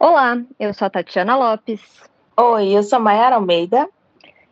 Olá, 0.00 0.40
eu 0.60 0.72
sou 0.72 0.86
a 0.86 0.90
Tatiana 0.90 1.34
Lopes. 1.34 1.80
Oi, 2.36 2.68
eu 2.68 2.84
sou 2.84 3.00
Mayara 3.00 3.34
Almeida. 3.34 3.88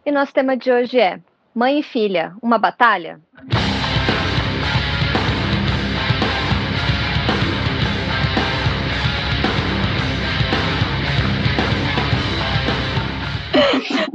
E 0.04 0.11
nosso 0.11 0.34
tema 0.34 0.57
de 0.57 0.72
hoje 0.72 0.99
é 0.99 1.21
Mãe 1.54 1.79
e 1.79 1.83
Filha, 1.84 2.34
uma 2.42 2.58
batalha? 2.58 3.21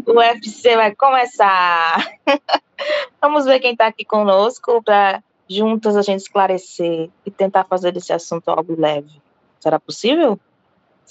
o 0.05 0.11
UFC 0.11 0.75
vai 0.75 0.93
começar. 0.93 1.95
Vamos 3.21 3.45
ver 3.45 3.61
quem 3.61 3.71
está 3.71 3.87
aqui 3.87 4.03
conosco 4.03 4.83
para 4.83 5.23
juntas 5.49 5.95
a 5.95 6.01
gente 6.01 6.19
esclarecer 6.19 7.09
e 7.25 7.31
tentar 7.31 7.63
fazer 7.63 7.93
desse 7.93 8.11
assunto 8.11 8.49
algo 8.49 8.75
leve. 8.77 9.21
Será 9.61 9.79
possível? 9.79 10.37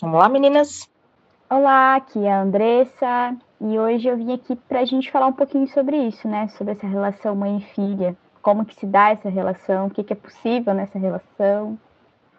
Vamos 0.01 0.19
lá, 0.19 0.31
meninas? 0.31 0.89
Olá, 1.51 1.97
aqui 1.97 2.25
é 2.25 2.33
a 2.33 2.41
Andressa 2.41 3.37
e 3.61 3.79
hoje 3.79 4.09
eu 4.09 4.17
vim 4.17 4.33
aqui 4.33 4.57
para 4.57 4.81
a 4.81 4.85
gente 4.87 5.11
falar 5.11 5.27
um 5.27 5.33
pouquinho 5.33 5.69
sobre 5.69 5.95
isso, 5.95 6.27
né? 6.27 6.49
Sobre 6.57 6.73
essa 6.73 6.87
relação 6.87 7.37
mãe 7.37 7.59
e 7.59 7.75
filha. 7.75 8.17
Como 8.41 8.65
que 8.65 8.75
se 8.75 8.87
dá 8.87 9.11
essa 9.11 9.29
relação, 9.29 9.89
o 9.89 9.91
que, 9.91 10.03
que 10.03 10.15
é 10.15 10.17
possível 10.17 10.73
nessa 10.73 10.99
relação. 10.99 11.79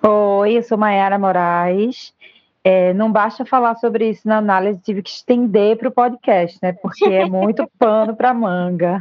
Oi, 0.02 0.58
eu 0.58 0.64
sou 0.64 0.76
Mayara 0.76 1.20
Moraes. 1.20 2.16
É, 2.64 2.94
não 2.96 3.12
basta 3.12 3.46
falar 3.46 3.76
sobre 3.76 4.10
isso 4.10 4.28
na 4.28 4.38
análise, 4.38 4.82
tive 4.82 5.04
que 5.04 5.12
estender 5.12 5.78
para 5.78 5.90
o 5.90 5.92
podcast, 5.92 6.58
né? 6.64 6.74
Porque 6.74 7.06
é 7.06 7.26
muito 7.26 7.70
pano 7.78 8.16
para 8.16 8.34
manga. 8.34 9.00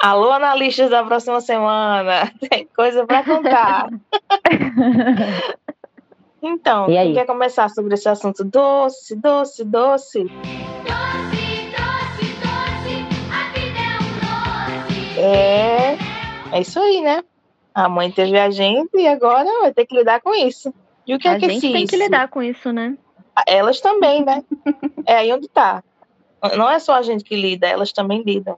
Alô, 0.00 0.32
analistas 0.32 0.90
da 0.90 1.04
próxima 1.04 1.40
semana, 1.40 2.32
tem 2.48 2.66
coisa 2.74 3.06
para 3.06 3.22
contar. 3.24 3.88
então, 6.42 6.86
quem 6.86 7.14
quer 7.14 7.26
começar 7.26 7.68
sobre 7.68 7.94
esse 7.94 8.08
assunto 8.08 8.44
doce, 8.44 9.16
doce, 9.16 9.64
doce? 9.64 10.24
Doce, 10.24 10.30
doce, 11.74 12.34
doce, 12.40 13.06
a 13.32 13.50
vida 13.52 13.80
é 13.80 13.98
um 14.00 14.14
doce. 14.84 15.20
É, 15.20 15.98
é 16.52 16.60
isso 16.60 16.78
aí, 16.78 17.00
né? 17.00 17.24
A 17.74 17.88
mãe 17.88 18.10
teve 18.10 18.38
a 18.38 18.50
gente 18.50 18.90
e 18.94 19.06
agora 19.06 19.48
vai 19.60 19.72
ter 19.72 19.86
que 19.86 19.96
lidar 19.96 20.20
com 20.20 20.34
isso. 20.34 20.72
E 21.06 21.14
o 21.14 21.18
que 21.18 21.26
a 21.26 21.32
é 21.32 21.38
que 21.38 21.48
gente 21.48 21.60
tem 21.72 21.84
isso? 21.84 21.86
que 21.92 21.96
lidar 21.96 22.28
com 22.28 22.42
isso, 22.42 22.72
né? 22.72 22.96
Elas 23.46 23.80
também, 23.80 24.24
né? 24.24 24.44
é 25.06 25.16
aí 25.16 25.32
onde 25.32 25.48
tá. 25.48 25.82
Não 26.56 26.70
é 26.70 26.78
só 26.78 26.94
a 26.94 27.02
gente 27.02 27.24
que 27.24 27.34
lida, 27.34 27.66
elas 27.66 27.92
também 27.92 28.22
lidam. 28.22 28.56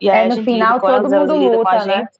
E 0.00 0.08
aí 0.08 0.26
é, 0.26 0.34
no 0.34 0.44
final 0.44 0.80
todo 0.80 0.92
elas, 0.92 1.12
mundo 1.12 1.32
elas 1.34 1.56
luta, 1.56 1.84
né? 1.84 1.96
Gente, 1.96 2.10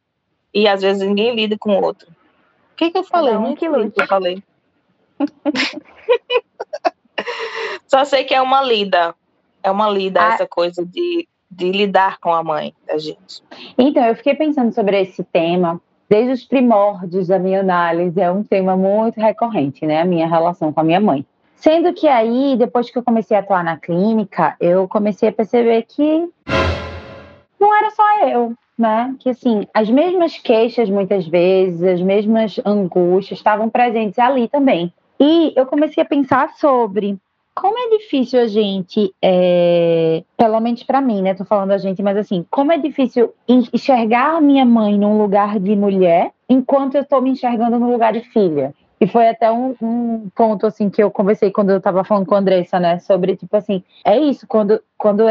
e 0.55 0.67
às 0.67 0.83
vezes 0.83 1.07
ninguém 1.07 1.35
lida 1.35 1.57
com 1.57 1.79
o 1.79 1.83
outro. 1.83 2.09
O 2.11 2.77
que, 2.77 2.91
que 2.91 2.99
eu 2.99 3.05
falei? 3.05 3.35
Não, 3.35 3.55
que 3.55 3.69
luta. 3.69 4.03
eu 4.03 4.07
falei. 4.07 4.43
Só 7.87 8.05
sei 8.05 8.25
que 8.25 8.35
é 8.35 8.41
uma 8.41 8.63
lida. 8.63 9.15
É 9.63 9.71
uma 9.71 9.89
lida 9.89 10.21
ah. 10.21 10.35
essa 10.35 10.47
coisa 10.47 10.85
de, 10.85 11.29
de 11.51 11.73
lidar 11.73 12.19
com 12.19 12.33
a 12.33 12.43
mãe 12.43 12.75
da 12.87 12.99
gente. 12.99 13.43
Então, 13.77 14.05
eu 14.05 14.15
fiquei 14.15 14.35
pensando 14.35 14.73
sobre 14.73 15.01
esse 15.01 15.25
tema 15.25 15.81
desde 16.09 16.33
os 16.33 16.45
primórdios 16.45 17.29
da 17.29 17.39
minha 17.39 17.61
análise. 17.61 18.21
É 18.21 18.31
um 18.31 18.43
tema 18.43 18.77
muito 18.77 19.21
recorrente, 19.21 19.87
né? 19.87 20.01
A 20.01 20.05
minha 20.05 20.27
relação 20.27 20.73
com 20.73 20.81
a 20.81 20.85
minha 20.85 21.01
mãe. 21.01 21.25
Sendo 21.57 21.93
que 21.93 22.07
aí, 22.07 22.57
depois 22.57 22.89
que 22.89 22.99
eu 22.99 23.03
comecei 23.03 23.37
a 23.37 23.41
atuar 23.41 23.65
na 23.65 23.77
clínica, 23.77 24.55
eu 24.61 24.87
comecei 24.87 25.29
a 25.29 25.33
perceber 25.33 25.83
que 25.83 26.29
não 27.59 27.77
era 27.77 27.91
só 27.91 28.29
eu, 28.29 28.55
né? 28.79 29.17
Que 29.19 29.31
assim, 29.31 29.67
as 29.75 29.91
mesmas 29.91 30.39
queixas 30.39 30.89
muitas 30.89 31.27
vezes, 31.27 31.83
as 31.83 32.01
mesmas 32.01 32.61
angústias 32.65 33.41
estavam 33.41 33.69
presentes 33.69 34.21
ali 34.21 34.49
também. 34.49 34.93
E 35.21 35.53
eu 35.57 35.67
comecei 35.67 36.03
a 36.03 36.07
pensar 36.07 36.55
sobre 36.55 37.19
como 37.55 37.77
é 37.77 37.99
difícil 37.99 38.41
a 38.41 38.47
gente, 38.47 39.13
é, 39.21 40.23
pelo 40.37 40.61
menos 40.61 40.85
para 40.85 41.01
mim, 41.01 41.23
né? 41.23 41.35
Tô 41.35 41.45
falando 41.45 41.73
a 41.73 41.79
gente, 41.79 42.01
mas 42.03 42.17
assim, 42.17 42.47
como 42.51 42.71
é 42.71 42.79
difícil 42.79 43.35
enxergar 43.49 44.37
a 44.37 44.41
minha 44.41 44.65
mãe 44.65 44.97
num 44.97 45.19
lugar 45.19 45.59
de 45.59 45.75
mulher, 45.75 46.31
enquanto 46.49 46.95
eu 46.95 47.05
tô 47.05 47.21
me 47.21 47.31
enxergando 47.31 47.79
no 47.79 47.91
lugar 47.91 48.13
de 48.13 48.21
filha. 48.21 48.73
E 49.01 49.07
foi 49.07 49.29
até 49.29 49.51
um, 49.51 49.75
um, 49.81 50.29
ponto, 50.35 50.67
assim, 50.67 50.89
que 50.89 51.03
eu 51.03 51.11
conversei 51.11 51.51
quando 51.51 51.71
eu 51.71 51.81
tava 51.81 52.05
falando 52.05 52.27
com 52.27 52.35
a 52.35 52.39
Andressa, 52.39 52.79
né? 52.79 53.01
Sobre, 53.01 53.37
tipo 53.37 53.57
assim, 53.57 53.83
é 54.05 54.17
isso, 54.19 54.47
quando, 54.47 54.81
quando 54.97 55.25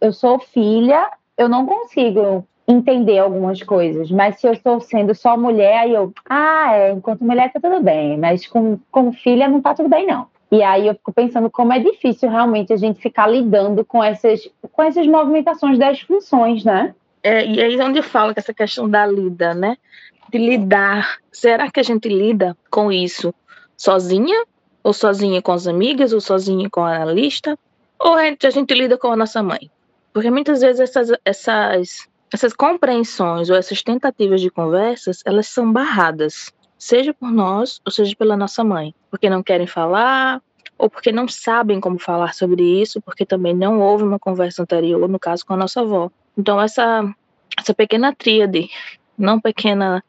eu 0.00 0.12
sou 0.12 0.38
filha, 0.40 1.10
eu 1.36 1.48
não 1.48 1.64
consigo 1.64 2.44
entender 2.68 3.18
algumas 3.18 3.62
coisas, 3.62 4.10
mas 4.10 4.38
se 4.38 4.46
eu 4.46 4.52
estou 4.52 4.78
sendo 4.78 5.14
só 5.14 5.38
mulher, 5.38 5.78
aí 5.78 5.94
eu, 5.94 6.12
ah, 6.28 6.74
é, 6.74 6.92
enquanto 6.92 7.24
mulher 7.24 7.50
tá 7.50 7.58
tudo 7.58 7.82
bem, 7.82 8.18
mas 8.18 8.46
com, 8.46 8.78
com 8.90 9.10
filha 9.10 9.48
não 9.48 9.62
tá 9.62 9.72
tudo 9.72 9.88
bem, 9.88 10.06
não. 10.06 10.26
E 10.52 10.62
aí 10.62 10.86
eu 10.86 10.94
fico 10.94 11.12
pensando 11.12 11.50
como 11.50 11.72
é 11.72 11.78
difícil 11.78 12.28
realmente 12.28 12.72
a 12.72 12.76
gente 12.76 13.00
ficar 13.00 13.26
lidando 13.26 13.84
com 13.84 14.04
essas, 14.04 14.48
com 14.70 14.82
essas 14.82 15.06
movimentações 15.06 15.78
das 15.78 16.00
funções, 16.00 16.62
né? 16.62 16.94
É, 17.22 17.44
e 17.44 17.60
aí 17.60 17.74
é 17.74 17.84
onde 17.84 18.02
fala 18.02 18.34
que 18.34 18.40
essa 18.40 18.54
questão 18.54 18.88
da 18.88 19.06
lida, 19.06 19.54
né? 19.54 19.76
De 20.30 20.38
lidar. 20.38 21.18
Será 21.32 21.70
que 21.70 21.80
a 21.80 21.82
gente 21.82 22.08
lida 22.08 22.56
com 22.70 22.92
isso 22.92 23.34
sozinha? 23.76 24.44
Ou 24.82 24.92
sozinha 24.92 25.42
com 25.42 25.52
as 25.52 25.66
amigas? 25.66 26.12
Ou 26.12 26.20
sozinha 26.20 26.68
com 26.70 26.82
a 26.82 26.96
analista? 26.96 27.58
Ou 27.98 28.14
a 28.14 28.24
gente, 28.24 28.46
a 28.46 28.50
gente 28.50 28.72
lida 28.72 28.96
com 28.96 29.08
a 29.08 29.16
nossa 29.16 29.42
mãe? 29.42 29.70
Porque 30.12 30.30
muitas 30.30 30.62
vezes 30.62 30.80
essas, 30.80 31.10
essas, 31.24 32.08
essas 32.32 32.52
compreensões 32.52 33.50
ou 33.50 33.56
essas 33.56 33.82
tentativas 33.82 34.40
de 34.40 34.50
conversas, 34.50 35.22
elas 35.24 35.46
são 35.46 35.72
barradas, 35.72 36.52
seja 36.78 37.14
por 37.14 37.30
nós 37.30 37.80
ou 37.84 37.90
seja 37.90 38.14
pela 38.16 38.36
nossa 38.36 38.62
mãe, 38.62 38.94
porque 39.10 39.30
não 39.30 39.42
querem 39.42 39.66
falar 39.66 40.42
ou 40.76 40.88
porque 40.88 41.10
não 41.10 41.26
sabem 41.26 41.80
como 41.80 41.98
falar 41.98 42.34
sobre 42.34 42.62
isso, 42.62 43.00
porque 43.00 43.26
também 43.26 43.54
não 43.54 43.80
houve 43.80 44.04
uma 44.04 44.18
conversa 44.18 44.62
anterior, 44.62 45.08
no 45.08 45.18
caso 45.18 45.44
com 45.44 45.54
a 45.54 45.56
nossa 45.56 45.80
avó. 45.80 46.10
Então 46.36 46.60
essa 46.60 47.02
essa 47.58 47.74
pequena 47.74 48.14
tríade, 48.14 48.70
não 49.16 49.40
pequena 49.40 50.04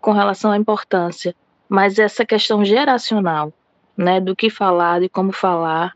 com 0.00 0.12
relação 0.12 0.50
à 0.50 0.56
importância, 0.56 1.34
mas 1.68 1.98
essa 1.98 2.24
questão 2.24 2.64
geracional, 2.64 3.52
né, 3.96 4.20
do 4.20 4.34
que 4.34 4.48
falar, 4.48 5.00
de 5.00 5.08
como 5.08 5.32
falar, 5.32 5.94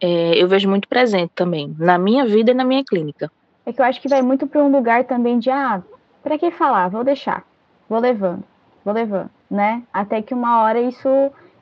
é, 0.00 0.40
eu 0.40 0.48
vejo 0.48 0.68
muito 0.68 0.88
presente 0.88 1.30
também, 1.34 1.74
na 1.78 1.98
minha 1.98 2.26
vida 2.26 2.50
e 2.50 2.54
na 2.54 2.64
minha 2.64 2.84
clínica. 2.84 3.30
É 3.66 3.72
que 3.72 3.80
eu 3.80 3.84
acho 3.84 4.00
que 4.00 4.08
vai 4.08 4.22
muito 4.22 4.46
para 4.46 4.62
um 4.62 4.70
lugar 4.70 5.04
também 5.04 5.38
de, 5.38 5.50
ah, 5.50 5.82
para 6.22 6.38
que 6.38 6.50
falar? 6.50 6.88
Vou 6.88 7.04
deixar, 7.04 7.44
vou 7.88 7.98
levando, 7.98 8.44
vou 8.84 8.92
levando, 8.94 9.30
né? 9.50 9.82
Até 9.92 10.20
que 10.20 10.34
uma 10.34 10.62
hora 10.62 10.80
isso 10.80 11.08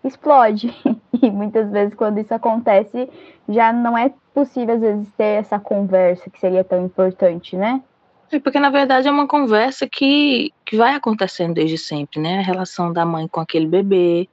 explode. 0.04 0.74
E 1.22 1.30
muitas 1.30 1.70
vezes, 1.70 1.94
quando 1.94 2.18
isso 2.18 2.34
acontece, 2.34 3.08
já 3.48 3.72
não 3.72 3.96
é 3.96 4.12
possível, 4.34 4.74
às 4.74 4.80
vezes, 4.80 5.08
ter 5.16 5.38
essa 5.38 5.56
conversa 5.56 6.28
que 6.28 6.40
seria 6.40 6.64
tão 6.64 6.84
importante, 6.84 7.54
né? 7.54 7.80
É 8.32 8.40
porque, 8.40 8.58
na 8.58 8.70
verdade, 8.70 9.06
é 9.06 9.10
uma 9.10 9.28
conversa 9.28 9.86
que, 9.86 10.52
que 10.64 10.76
vai 10.76 10.96
acontecendo 10.96 11.54
desde 11.54 11.78
sempre, 11.78 12.18
né? 12.18 12.40
A 12.40 12.42
relação 12.42 12.92
da 12.92 13.06
mãe 13.06 13.28
com 13.28 13.40
aquele 13.40 13.66
bebê, 13.66 14.28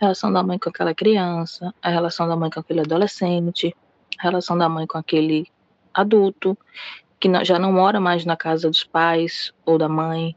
a 0.00 0.06
relação 0.06 0.32
da 0.32 0.42
mãe 0.42 0.58
com 0.58 0.70
aquela 0.70 0.94
criança, 0.94 1.74
a 1.82 1.90
relação 1.90 2.26
da 2.26 2.36
mãe 2.36 2.48
com 2.48 2.60
aquele 2.60 2.80
adolescente, 2.80 3.76
a 4.18 4.22
relação 4.22 4.56
da 4.56 4.66
mãe 4.66 4.86
com 4.86 4.96
aquele 4.96 5.46
adulto, 5.92 6.56
que 7.20 7.44
já 7.44 7.58
não 7.58 7.70
mora 7.70 8.00
mais 8.00 8.24
na 8.24 8.36
casa 8.36 8.68
dos 8.68 8.82
pais 8.82 9.52
ou 9.66 9.76
da 9.76 9.88
mãe, 9.88 10.34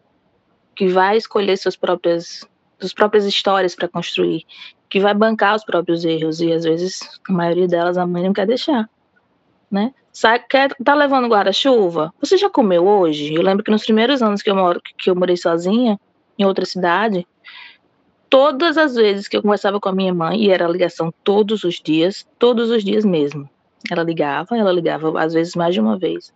que 0.76 0.88
vai 0.90 1.16
escolher 1.16 1.58
suas 1.58 1.78
próprias, 1.78 2.46
suas 2.78 2.94
próprias 2.94 3.26
histórias 3.26 3.74
para 3.74 3.88
construir, 3.88 4.46
que 4.90 5.00
vai 5.00 5.14
bancar 5.14 5.56
os 5.56 5.64
próprios 5.64 6.04
erros, 6.04 6.42
e 6.42 6.52
às 6.52 6.66
vezes, 6.66 7.00
a 7.28 7.32
maioria 7.32 7.68
delas, 7.68 7.98
a 7.98 8.06
mãe 8.06 8.24
não 8.24 8.34
quer 8.34 8.46
deixar. 8.46 8.90
Né? 9.72 9.94
Sai, 10.12 10.40
quer, 10.40 10.76
tá 10.84 10.94
levando 10.94 11.28
guarda-chuva? 11.28 12.14
Você 12.20 12.38
já 12.38 12.50
comeu 12.50 12.86
hoje? 12.86 13.34
Eu 13.34 13.42
lembro 13.42 13.64
que 13.64 13.72
nos 13.72 13.84
primeiros 13.84 14.22
anos 14.22 14.42
que 14.42 14.50
eu, 14.52 14.56
moro, 14.56 14.80
que 15.00 15.10
eu 15.10 15.16
morei 15.16 15.38
sozinha, 15.38 16.00
em 16.38 16.46
outra 16.46 16.66
cidade, 16.66 17.26
todas 18.30 18.78
as 18.78 18.96
vezes 18.96 19.28
que 19.28 19.38
eu 19.38 19.42
conversava 19.42 19.80
com 19.80 19.90
a 19.90 19.94
minha 19.94 20.14
mãe, 20.14 20.44
e 20.44 20.52
era 20.52 20.68
ligação 20.68 21.14
todos 21.24 21.64
os 21.64 21.80
dias, 21.80 22.28
todos 22.38 22.70
os 22.70 22.84
dias 22.84 23.06
mesmo. 23.06 23.50
Ela 23.90 24.04
ligava, 24.04 24.58
ela 24.58 24.72
ligava 24.72 25.20
às 25.22 25.34
vezes 25.34 25.56
mais 25.56 25.74
de 25.74 25.80
uma 25.80 25.98
vez. 25.98 26.34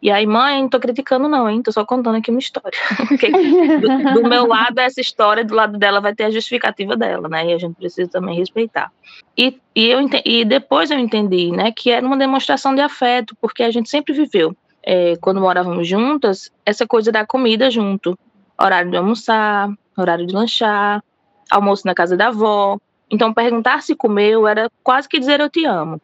E 0.00 0.10
aí, 0.10 0.26
mãe, 0.26 0.60
não 0.60 0.68
tô 0.68 0.78
criticando 0.78 1.28
não, 1.28 1.48
hein? 1.48 1.62
Tô 1.62 1.72
só 1.72 1.84
contando 1.84 2.16
aqui 2.16 2.30
uma 2.30 2.38
história. 2.38 2.78
do, 4.14 4.22
do, 4.22 4.28
meu 4.28 4.46
lado, 4.46 4.78
essa 4.78 5.00
história, 5.00 5.44
do 5.44 5.54
lado 5.54 5.78
dela 5.78 6.00
vai 6.00 6.14
ter 6.14 6.24
a 6.24 6.30
justificativa 6.30 6.96
dela, 6.96 7.28
né? 7.28 7.46
E 7.46 7.52
a 7.52 7.58
gente 7.58 7.74
precisa 7.74 8.08
também 8.08 8.36
respeitar. 8.36 8.92
E, 9.36 9.58
e, 9.74 9.86
eu, 9.86 10.00
e 10.24 10.44
depois 10.44 10.90
eu 10.90 10.98
entendi, 10.98 11.50
né, 11.50 11.72
que 11.72 11.90
era 11.90 12.06
uma 12.06 12.16
demonstração 12.16 12.74
de 12.74 12.80
afeto, 12.80 13.36
porque 13.40 13.62
a 13.62 13.70
gente 13.70 13.88
sempre 13.88 14.12
viveu, 14.12 14.56
é, 14.82 15.16
quando 15.20 15.40
morávamos 15.40 15.86
juntas, 15.86 16.52
essa 16.64 16.86
coisa 16.86 17.10
da 17.10 17.26
comida 17.26 17.70
junto. 17.70 18.18
Horário 18.60 18.90
de 18.90 18.96
almoçar, 18.96 19.70
horário 19.96 20.26
de 20.26 20.34
lanchar, 20.34 21.02
almoço 21.50 21.86
na 21.86 21.94
casa 21.94 22.16
da 22.16 22.28
avó. 22.28 22.78
Então, 23.10 23.32
perguntar 23.32 23.82
se 23.82 23.94
comeu 23.94 24.46
era 24.46 24.70
quase 24.82 25.08
que 25.08 25.18
dizer 25.18 25.40
eu 25.40 25.48
te 25.48 25.64
amo. 25.64 26.00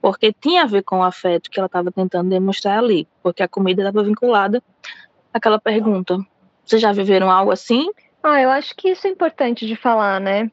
Porque 0.00 0.32
tinha 0.32 0.62
a 0.62 0.66
ver 0.66 0.82
com 0.82 0.98
o 0.98 1.02
afeto 1.02 1.50
que 1.50 1.58
ela 1.58 1.66
estava 1.66 1.90
tentando 1.90 2.30
demonstrar 2.30 2.78
ali. 2.78 3.06
Porque 3.22 3.42
a 3.42 3.48
comida 3.48 3.82
estava 3.82 4.04
vinculada 4.04 4.62
àquela 5.32 5.60
pergunta. 5.60 6.18
Vocês 6.64 6.80
já 6.80 6.92
viveram 6.92 7.30
algo 7.30 7.50
assim? 7.50 7.90
Ah, 8.22 8.40
eu 8.40 8.50
acho 8.50 8.74
que 8.76 8.90
isso 8.90 9.06
é 9.06 9.10
importante 9.10 9.66
de 9.66 9.76
falar, 9.76 10.20
né? 10.20 10.50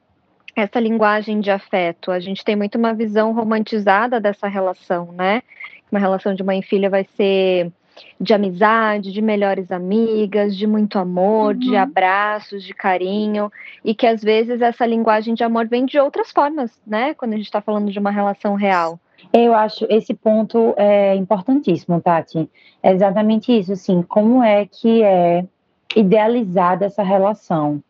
essa 0.55 0.79
linguagem 0.79 1.41
de 1.41 1.51
afeto. 1.51 2.11
A 2.11 2.19
gente 2.19 2.43
tem 2.43 2.55
muito 2.55 2.77
uma 2.77 2.93
visão 2.93 3.33
romantizada 3.33 4.19
dessa 4.19 4.47
relação, 4.47 5.11
né? 5.11 5.41
Uma 5.91 5.99
relação 5.99 6.33
de 6.33 6.43
mãe 6.43 6.59
e 6.59 6.63
filha 6.63 6.89
vai 6.89 7.05
ser 7.15 7.71
de 8.19 8.33
amizade, 8.33 9.11
de 9.11 9.21
melhores 9.21 9.71
amigas, 9.71 10.55
de 10.55 10.65
muito 10.65 10.97
amor, 10.97 11.53
uhum. 11.53 11.59
de 11.59 11.75
abraços, 11.75 12.63
de 12.63 12.73
carinho, 12.73 13.51
e 13.83 13.93
que 13.93 14.05
às 14.07 14.21
vezes 14.21 14.61
essa 14.61 14.85
linguagem 14.85 15.33
de 15.33 15.43
amor 15.43 15.67
vem 15.67 15.85
de 15.85 15.97
outras 15.99 16.31
formas, 16.31 16.71
né? 16.85 17.13
Quando 17.13 17.33
a 17.33 17.37
gente 17.37 17.45
está 17.45 17.61
falando 17.61 17.91
de 17.91 17.99
uma 17.99 18.11
relação 18.11 18.55
real. 18.55 18.99
Eu 19.33 19.53
acho 19.53 19.85
esse 19.89 20.13
ponto 20.13 20.73
é 20.77 21.15
importantíssimo, 21.15 21.99
Tati. 22.01 22.49
É 22.81 22.91
exatamente 22.91 23.57
isso, 23.57 23.73
assim, 23.73 24.01
como 24.01 24.41
é 24.43 24.65
que 24.65 25.03
é 25.03 25.45
idealizada 25.95 26.85
essa 26.85 27.03
relação. 27.03 27.81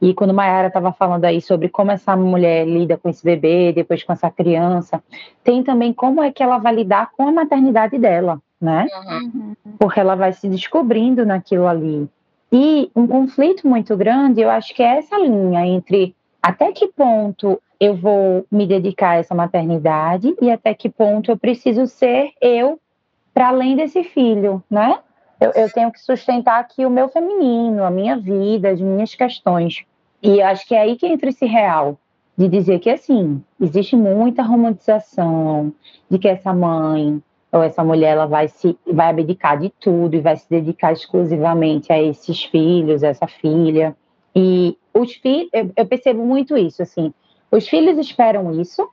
E 0.00 0.12
quando 0.12 0.34
Mayara 0.34 0.68
estava 0.68 0.92
falando 0.92 1.24
aí 1.24 1.40
sobre 1.40 1.68
como 1.68 1.90
essa 1.90 2.14
mulher 2.14 2.66
lida 2.66 2.96
com 2.96 3.08
esse 3.08 3.24
bebê, 3.24 3.72
depois 3.72 4.02
com 4.02 4.12
essa 4.12 4.30
criança, 4.30 5.02
tem 5.42 5.62
também 5.62 5.92
como 5.92 6.22
é 6.22 6.30
que 6.30 6.42
ela 6.42 6.58
vai 6.58 6.74
lidar 6.74 7.10
com 7.12 7.26
a 7.26 7.32
maternidade 7.32 7.96
dela, 7.98 8.40
né? 8.60 8.86
Uhum. 9.22 9.54
Porque 9.78 10.00
ela 10.00 10.14
vai 10.14 10.32
se 10.32 10.48
descobrindo 10.48 11.24
naquilo 11.24 11.66
ali. 11.66 12.08
E 12.52 12.90
um 12.94 13.06
conflito 13.06 13.66
muito 13.66 13.96
grande, 13.96 14.40
eu 14.40 14.50
acho 14.50 14.74
que 14.74 14.82
é 14.82 14.98
essa 14.98 15.16
linha 15.18 15.66
entre 15.66 16.14
até 16.42 16.70
que 16.70 16.88
ponto 16.88 17.60
eu 17.84 17.94
vou 17.94 18.46
me 18.50 18.66
dedicar 18.66 19.10
a 19.10 19.16
essa 19.16 19.34
maternidade 19.34 20.34
e 20.40 20.50
até 20.50 20.72
que 20.72 20.88
ponto 20.88 21.30
eu 21.30 21.36
preciso 21.36 21.86
ser 21.86 22.30
eu 22.40 22.80
para 23.32 23.48
além 23.48 23.76
desse 23.76 24.02
filho, 24.04 24.62
né? 24.70 24.98
Eu, 25.40 25.50
eu, 25.50 25.70
tenho 25.70 25.92
que 25.92 26.00
sustentar 26.00 26.60
aqui 26.60 26.86
o 26.86 26.90
meu 26.90 27.08
feminino, 27.08 27.84
a 27.84 27.90
minha 27.90 28.16
vida, 28.16 28.70
as 28.70 28.80
minhas 28.80 29.14
questões. 29.14 29.84
E 30.22 30.40
acho 30.40 30.66
que 30.66 30.74
é 30.74 30.80
aí 30.80 30.96
que 30.96 31.06
entra 31.06 31.28
esse 31.28 31.44
real, 31.44 31.98
de 32.38 32.48
dizer 32.48 32.78
que, 32.78 32.88
assim, 32.88 33.42
existe 33.60 33.96
muita 33.96 34.42
romantização 34.42 35.72
de 36.08 36.18
que 36.18 36.28
essa 36.28 36.54
mãe 36.54 37.20
ou 37.52 37.62
essa 37.62 37.84
mulher 37.84 38.12
ela 38.12 38.26
vai 38.26 38.48
se 38.48 38.78
vai 38.86 39.10
abdicar 39.10 39.58
de 39.58 39.68
tudo 39.68 40.14
e 40.16 40.20
vai 40.20 40.36
se 40.36 40.48
dedicar 40.48 40.92
exclusivamente 40.92 41.92
a 41.92 42.00
esses 42.00 42.44
filhos, 42.44 43.04
a 43.04 43.08
essa 43.08 43.26
filha. 43.26 43.94
E 44.34 44.78
os 44.94 45.12
filhos, 45.14 45.50
eu, 45.52 45.70
eu 45.76 45.86
percebo 45.86 46.24
muito 46.24 46.56
isso, 46.56 46.82
assim, 46.82 47.12
os 47.50 47.68
filhos 47.68 47.98
esperam 47.98 48.60
isso, 48.60 48.88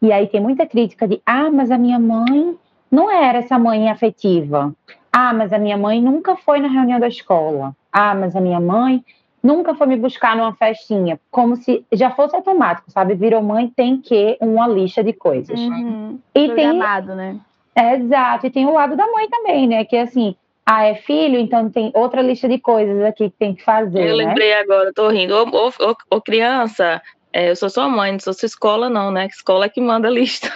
e 0.00 0.12
aí 0.12 0.26
tem 0.26 0.40
muita 0.40 0.66
crítica 0.66 1.08
de, 1.08 1.20
ah, 1.24 1.50
mas 1.50 1.70
a 1.70 1.78
minha 1.78 1.98
mãe 1.98 2.56
não 2.90 3.10
era 3.10 3.38
essa 3.38 3.58
mãe 3.58 3.88
afetiva. 3.90 4.72
Ah, 5.12 5.32
mas 5.32 5.52
a 5.52 5.58
minha 5.58 5.76
mãe 5.76 6.00
nunca 6.00 6.36
foi 6.36 6.60
na 6.60 6.68
reunião 6.68 7.00
da 7.00 7.08
escola. 7.08 7.74
Ah, 7.92 8.14
mas 8.14 8.34
a 8.36 8.40
minha 8.40 8.60
mãe 8.60 9.04
nunca 9.42 9.74
foi 9.74 9.86
me 9.86 9.96
buscar 9.96 10.36
numa 10.36 10.54
festinha. 10.54 11.20
Como 11.30 11.56
se 11.56 11.84
já 11.92 12.10
fosse 12.10 12.34
automático, 12.34 12.90
sabe? 12.90 13.14
Virou 13.14 13.42
mãe, 13.42 13.68
tem 13.68 14.00
que 14.00 14.36
uma 14.40 14.66
lista 14.66 15.04
de 15.04 15.12
coisas. 15.12 15.58
Uhum. 15.58 16.18
E 16.34 16.46
Programado, 16.46 17.08
tem... 17.08 17.16
né? 17.16 17.40
É, 17.76 17.94
exato. 17.96 18.46
E 18.46 18.50
tem 18.50 18.66
o 18.66 18.72
lado 18.72 18.96
da 18.96 19.06
mãe 19.06 19.28
também, 19.28 19.66
né? 19.66 19.84
Que 19.84 19.96
assim, 19.96 20.34
ah, 20.64 20.84
é 20.84 20.94
filho, 20.94 21.38
então 21.38 21.68
tem 21.68 21.90
outra 21.94 22.22
lista 22.22 22.48
de 22.48 22.58
coisas 22.58 23.02
aqui 23.02 23.28
que 23.28 23.36
tem 23.36 23.54
que 23.54 23.62
fazer. 23.62 24.08
Eu 24.08 24.16
né? 24.16 24.26
lembrei 24.26 24.54
agora, 24.54 24.92
tô 24.94 25.08
rindo. 25.08 25.34
Ô, 25.34 25.44
ô, 25.44 25.68
ô, 25.68 26.16
ô 26.16 26.20
criança, 26.20 27.02
é, 27.34 27.50
eu 27.50 27.56
sou 27.56 27.68
sua 27.68 27.88
mãe, 27.88 28.12
não 28.12 28.20
sou 28.20 28.32
sua 28.32 28.46
escola, 28.46 28.88
não, 28.88 29.10
né? 29.10 29.26
Escola 29.26 29.64
é 29.66 29.68
que 29.68 29.80
manda 29.80 30.06
a 30.06 30.10
lista. 30.10 30.48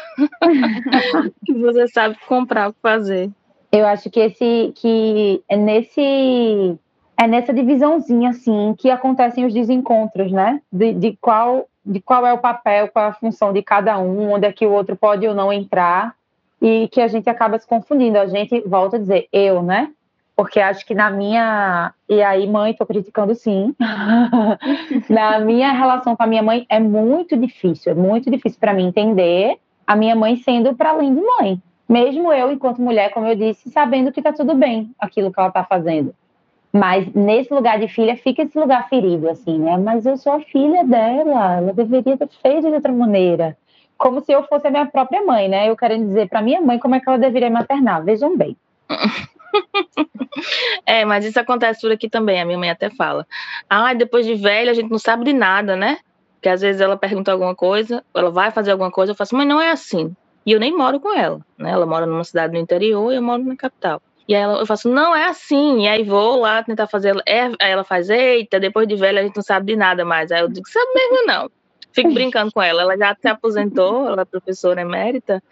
que 1.44 1.52
você 1.58 1.88
sabe 1.88 2.16
comprar 2.28 2.72
fazer. 2.80 3.28
Eu 3.72 3.84
acho 3.84 4.08
que 4.08 4.20
esse 4.20 4.72
que 4.76 5.42
é 5.48 5.56
nesse 5.56 6.78
é 7.16 7.26
nessa 7.26 7.52
divisãozinha 7.52 8.30
assim 8.30 8.76
que 8.78 8.90
acontecem 8.90 9.44
os 9.44 9.52
desencontros, 9.52 10.30
né? 10.30 10.62
De, 10.72 10.92
de, 10.92 11.18
qual 11.20 11.66
de 11.84 12.00
qual 12.00 12.24
é 12.24 12.32
o 12.32 12.38
papel, 12.38 12.86
qual 12.86 13.06
é 13.06 13.08
a 13.08 13.12
função 13.12 13.52
de 13.52 13.60
cada 13.60 13.98
um, 13.98 14.34
onde 14.34 14.46
é 14.46 14.52
que 14.52 14.64
o 14.64 14.70
outro 14.70 14.94
pode 14.94 15.26
ou 15.26 15.34
não 15.34 15.52
entrar 15.52 16.14
e 16.62 16.86
que 16.92 17.00
a 17.00 17.08
gente 17.08 17.28
acaba 17.28 17.58
se 17.58 17.66
confundindo. 17.66 18.18
A 18.18 18.26
gente 18.28 18.60
volta 18.60 18.94
a 18.94 19.00
dizer 19.00 19.26
eu, 19.32 19.64
né? 19.64 19.90
Porque 20.38 20.60
acho 20.60 20.86
que 20.86 20.94
na 20.94 21.10
minha. 21.10 21.92
E 22.08 22.22
aí, 22.22 22.46
mãe, 22.46 22.72
tô 22.72 22.86
criticando 22.86 23.34
sim. 23.34 23.74
na 25.10 25.40
minha 25.40 25.72
relação 25.72 26.14
com 26.14 26.22
a 26.22 26.28
minha 26.28 26.44
mãe 26.44 26.64
é 26.68 26.78
muito 26.78 27.36
difícil, 27.36 27.90
é 27.90 27.94
muito 27.96 28.30
difícil 28.30 28.60
para 28.60 28.72
mim 28.72 28.86
entender 28.86 29.58
a 29.84 29.96
minha 29.96 30.14
mãe 30.14 30.36
sendo 30.36 30.76
para 30.76 30.90
além 30.90 31.12
de 31.12 31.20
mãe. 31.20 31.60
Mesmo 31.88 32.32
eu, 32.32 32.52
enquanto 32.52 32.80
mulher, 32.80 33.10
como 33.10 33.26
eu 33.26 33.34
disse, 33.34 33.68
sabendo 33.70 34.12
que 34.12 34.22
tá 34.22 34.32
tudo 34.32 34.54
bem 34.54 34.92
aquilo 34.96 35.32
que 35.32 35.40
ela 35.40 35.50
tá 35.50 35.64
fazendo. 35.64 36.14
Mas 36.72 37.12
nesse 37.12 37.52
lugar 37.52 37.80
de 37.80 37.88
filha 37.88 38.16
fica 38.16 38.42
esse 38.42 38.56
lugar 38.56 38.88
ferido, 38.88 39.28
assim, 39.28 39.58
né? 39.58 39.76
Mas 39.76 40.06
eu 40.06 40.16
sou 40.16 40.34
a 40.34 40.40
filha 40.40 40.84
dela, 40.84 41.56
ela 41.56 41.72
deveria 41.72 42.16
ter 42.16 42.28
feito 42.40 42.68
de 42.68 42.74
outra 42.74 42.92
maneira. 42.92 43.56
Como 43.96 44.20
se 44.20 44.30
eu 44.30 44.44
fosse 44.44 44.68
a 44.68 44.70
minha 44.70 44.86
própria 44.86 45.20
mãe, 45.26 45.48
né? 45.48 45.68
Eu 45.68 45.76
quero 45.76 45.98
dizer 45.98 46.28
para 46.28 46.42
minha 46.42 46.60
mãe 46.60 46.78
como 46.78 46.94
é 46.94 47.00
que 47.00 47.08
ela 47.08 47.18
deveria 47.18 47.50
maternar. 47.50 48.04
Vejam 48.04 48.36
bem. 48.36 48.56
é, 50.86 51.04
mas 51.04 51.24
isso 51.24 51.38
acontece 51.38 51.80
por 51.80 51.92
aqui 51.92 52.08
também, 52.08 52.40
a 52.40 52.44
minha 52.44 52.58
mãe 52.58 52.70
até 52.70 52.90
fala. 52.90 53.26
Ah, 53.68 53.94
depois 53.94 54.26
de 54.26 54.34
velha 54.34 54.70
a 54.70 54.74
gente 54.74 54.90
não 54.90 54.98
sabe 54.98 55.24
de 55.24 55.32
nada, 55.32 55.76
né? 55.76 55.98
Porque 56.34 56.48
às 56.48 56.60
vezes 56.60 56.80
ela 56.80 56.96
pergunta 56.96 57.32
alguma 57.32 57.54
coisa, 57.54 58.04
ela 58.14 58.30
vai 58.30 58.50
fazer 58.50 58.70
alguma 58.70 58.90
coisa, 58.90 59.12
eu 59.12 59.16
faço, 59.16 59.34
mas 59.34 59.46
não 59.46 59.60
é 59.60 59.70
assim. 59.70 60.14
E 60.46 60.52
eu 60.52 60.60
nem 60.60 60.74
moro 60.74 61.00
com 61.00 61.12
ela, 61.12 61.40
né? 61.58 61.70
Ela 61.70 61.84
mora 61.84 62.06
numa 62.06 62.24
cidade 62.24 62.52
no 62.52 62.58
interior 62.58 63.12
e 63.12 63.16
eu 63.16 63.22
moro 63.22 63.42
na 63.44 63.56
capital. 63.56 64.00
E 64.28 64.34
aí 64.34 64.42
ela, 64.42 64.58
eu 64.58 64.66
faço, 64.66 64.88
não 64.88 65.16
é 65.16 65.26
assim. 65.26 65.82
E 65.84 65.88
aí 65.88 66.04
vou 66.04 66.40
lá 66.40 66.62
tentar 66.62 66.86
fazer. 66.86 67.16
É, 67.26 67.46
aí 67.46 67.70
ela 67.72 67.82
faz, 67.82 68.10
eita, 68.10 68.60
depois 68.60 68.86
de 68.86 68.94
velha 68.94 69.20
a 69.20 69.24
gente 69.24 69.36
não 69.36 69.42
sabe 69.42 69.72
de 69.72 69.76
nada 69.76 70.04
mais. 70.04 70.30
Aí 70.30 70.40
eu 70.40 70.48
digo, 70.48 70.68
sabe 70.68 70.90
mesmo 70.94 71.26
não. 71.26 71.50
Fico 71.92 72.12
brincando 72.12 72.52
com 72.52 72.62
ela. 72.62 72.82
Ela 72.82 72.96
já 72.96 73.16
se 73.18 73.26
aposentou, 73.26 74.06
ela 74.06 74.22
é 74.22 74.24
professora 74.24 74.82
emérita. 74.82 75.42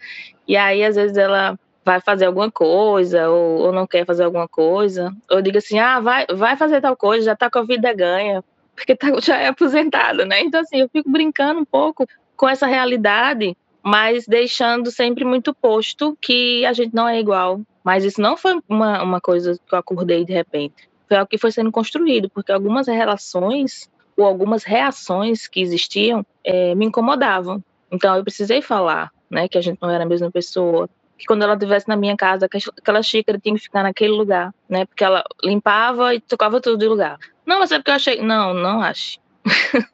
E 0.47 0.55
aí, 0.55 0.83
às 0.83 0.95
vezes, 0.95 1.17
ela 1.17 1.59
vai 1.87 2.01
fazer 2.01 2.25
alguma 2.25 2.51
coisa 2.51 3.29
ou, 3.29 3.59
ou, 3.61 3.71
não 3.71 3.87
quer 3.87 4.05
fazer 4.05 4.25
alguma 4.25 4.45
coisa, 4.45 5.15
ou 5.31 5.41
diga 5.41 5.59
assim, 5.59 5.79
ah, 5.79 6.01
vai, 6.01 6.25
vai 6.27 6.57
fazer 6.57 6.81
tal 6.81 6.97
coisa, 6.97 7.27
já 7.27 7.35
tá 7.35 7.49
com 7.49 7.59
a 7.59 7.63
vida 7.63 7.93
ganha, 7.93 8.43
porque 8.75 8.93
tá, 8.93 9.07
já 9.23 9.37
é 9.37 9.47
aposentado, 9.47 10.25
né? 10.25 10.41
Então, 10.41 10.59
assim, 10.59 10.81
eu 10.81 10.89
fico 10.89 11.09
brincando 11.09 11.61
um 11.61 11.65
pouco 11.65 12.05
com 12.35 12.49
essa 12.49 12.67
realidade, 12.67 13.55
mas 13.81 14.27
deixando 14.27 14.91
sempre 14.91 15.23
muito 15.23 15.53
posto 15.53 16.17
que 16.19 16.65
a 16.65 16.73
gente 16.73 16.93
não 16.93 17.07
é 17.07 17.21
igual. 17.21 17.61
Mas 17.85 18.03
isso 18.03 18.19
não 18.19 18.35
foi 18.35 18.59
uma, 18.67 19.01
uma 19.01 19.21
coisa 19.21 19.57
que 19.65 19.73
eu 19.73 19.79
acordei 19.79 20.25
de 20.25 20.33
repente. 20.33 20.89
Foi 21.07 21.15
algo 21.15 21.29
que 21.29 21.37
foi 21.37 21.53
sendo 21.53 21.71
construído, 21.71 22.29
porque 22.29 22.51
algumas 22.51 22.87
relações 22.87 23.89
ou 24.17 24.25
algumas 24.25 24.65
reações 24.65 25.47
que 25.47 25.61
existiam 25.61 26.25
é, 26.43 26.75
me 26.75 26.85
incomodavam. 26.85 27.63
Então, 27.89 28.13
eu 28.17 28.25
precisei 28.25 28.61
falar, 28.61 29.09
né, 29.31 29.47
que 29.47 29.57
a 29.57 29.61
gente 29.61 29.79
não 29.81 29.89
era 29.89 30.03
a 30.03 30.07
mesma 30.07 30.29
pessoa, 30.29 30.89
que 31.17 31.25
quando 31.25 31.43
ela 31.43 31.53
estivesse 31.53 31.87
na 31.87 31.95
minha 31.95 32.15
casa, 32.15 32.45
aquela 32.45 33.01
xícara 33.01 33.39
tinha 33.39 33.55
que 33.55 33.61
ficar 33.61 33.83
naquele 33.83 34.13
lugar, 34.13 34.53
né? 34.69 34.85
Porque 34.85 35.03
ela 35.03 35.23
limpava 35.43 36.13
e 36.13 36.19
tocava 36.19 36.61
tudo 36.61 36.77
de 36.77 36.87
lugar. 36.87 37.17
Não, 37.45 37.59
mas 37.59 37.71
é 37.71 37.77
porque 37.77 37.91
eu 37.91 37.95
achei. 37.95 38.21
Não, 38.21 38.53
não 38.53 38.81
acho. 38.81 39.19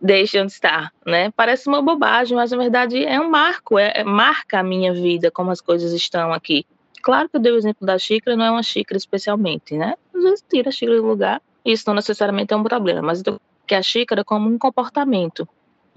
Deixe 0.00 0.40
onde 0.40 0.52
está, 0.52 0.92
né? 1.04 1.32
Parece 1.34 1.68
uma 1.68 1.82
bobagem, 1.82 2.36
mas 2.36 2.52
na 2.52 2.56
verdade 2.56 3.04
é 3.04 3.20
um 3.20 3.28
marco, 3.28 3.78
é, 3.78 3.92
é, 3.96 4.04
marca 4.04 4.60
a 4.60 4.62
minha 4.62 4.92
vida, 4.92 5.28
como 5.30 5.50
as 5.50 5.60
coisas 5.60 5.92
estão 5.92 6.32
aqui. 6.32 6.64
Claro 7.02 7.28
que 7.28 7.36
eu 7.36 7.40
dei 7.40 7.52
o 7.52 7.56
exemplo 7.56 7.84
da 7.84 7.98
xícara, 7.98 8.36
não 8.36 8.44
é 8.44 8.50
uma 8.50 8.62
xícara 8.62 8.96
especialmente, 8.96 9.76
né? 9.76 9.94
Às 10.14 10.22
vezes 10.22 10.44
tira 10.48 10.68
a 10.68 10.72
xícara 10.72 11.00
do 11.00 11.06
lugar, 11.06 11.42
isso 11.64 11.84
não 11.86 11.94
necessariamente 11.94 12.54
é 12.54 12.56
um 12.56 12.62
problema, 12.62 13.02
mas 13.02 13.22
eu 13.26 13.40
que 13.68 13.74
a 13.74 13.82
xícara 13.82 14.24
como 14.24 14.48
um 14.48 14.58
comportamento, 14.58 15.46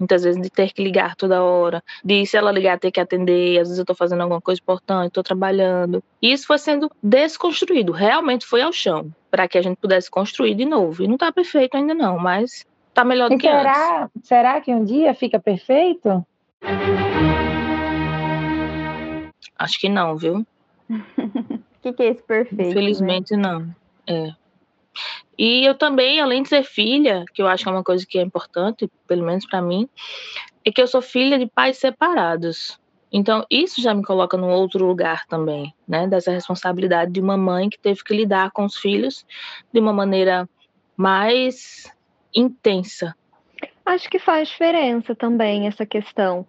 muitas 0.02 0.24
vezes 0.24 0.42
de 0.42 0.50
ter 0.50 0.72
que 0.72 0.82
ligar 0.82 1.14
toda 1.14 1.42
hora, 1.42 1.82
de 2.04 2.26
se 2.26 2.36
ela 2.36 2.50
ligar 2.50 2.78
ter 2.78 2.90
que 2.90 3.00
atender, 3.00 3.60
às 3.60 3.68
vezes 3.68 3.78
eu 3.78 3.82
estou 3.82 3.96
fazendo 3.96 4.20
alguma 4.22 4.40
coisa 4.40 4.60
importante, 4.60 5.08
estou 5.08 5.22
trabalhando. 5.22 6.02
E 6.20 6.32
isso 6.32 6.46
foi 6.46 6.58
sendo 6.58 6.90
desconstruído, 7.02 7.92
realmente 7.92 8.44
foi 8.44 8.62
ao 8.62 8.72
chão, 8.72 9.10
para 9.30 9.46
que 9.46 9.56
a 9.56 9.62
gente 9.62 9.76
pudesse 9.76 10.10
construir 10.10 10.54
de 10.54 10.64
novo. 10.64 11.02
E 11.02 11.06
não 11.06 11.14
está 11.14 11.30
perfeito 11.32 11.76
ainda 11.76 11.94
não, 11.94 12.18
mas 12.18 12.66
está 12.88 13.04
melhor 13.04 13.28
do 13.28 13.36
e 13.36 13.38
que 13.38 13.46
será, 13.46 14.04
antes. 14.04 14.28
Será 14.28 14.60
que 14.60 14.74
um 14.74 14.84
dia 14.84 15.14
fica 15.14 15.38
perfeito? 15.38 16.26
Acho 19.58 19.78
que 19.78 19.88
não, 19.88 20.16
viu? 20.16 20.46
O 21.72 21.82
que, 21.82 21.92
que, 21.94 22.02
é 22.04 22.10
esse 22.10 22.22
perfeito? 22.22 22.62
Né? 22.62 22.70
Infelizmente 22.70 23.36
né? 23.36 23.42
não. 23.42 23.74
É. 24.06 24.32
E 25.38 25.64
eu 25.64 25.74
também, 25.74 26.20
além 26.20 26.42
de 26.42 26.48
ser 26.48 26.62
filha, 26.64 27.24
que 27.34 27.42
eu 27.42 27.48
acho 27.48 27.64
que 27.64 27.68
é 27.68 27.72
uma 27.72 27.84
coisa 27.84 28.06
que 28.06 28.18
é 28.18 28.22
importante, 28.22 28.90
pelo 29.06 29.24
menos 29.24 29.46
para 29.46 29.62
mim, 29.62 29.88
é 30.64 30.70
que 30.70 30.80
eu 30.80 30.86
sou 30.86 31.02
filha 31.02 31.38
de 31.38 31.46
pais 31.46 31.78
separados. 31.78 32.78
Então, 33.12 33.44
isso 33.50 33.82
já 33.82 33.92
me 33.92 34.02
coloca 34.02 34.36
num 34.36 34.50
outro 34.50 34.86
lugar 34.86 35.26
também, 35.26 35.74
né? 35.86 36.06
Dessa 36.06 36.30
responsabilidade 36.30 37.12
de 37.12 37.20
uma 37.20 37.36
mãe 37.36 37.68
que 37.68 37.78
teve 37.78 38.02
que 38.02 38.14
lidar 38.14 38.50
com 38.52 38.64
os 38.64 38.76
filhos 38.76 39.26
de 39.72 39.80
uma 39.80 39.92
maneira 39.92 40.48
mais 40.96 41.92
intensa. 42.34 43.14
Acho 43.84 44.08
que 44.08 44.18
faz 44.18 44.48
diferença 44.48 45.14
também 45.14 45.66
essa 45.66 45.84
questão. 45.84 46.46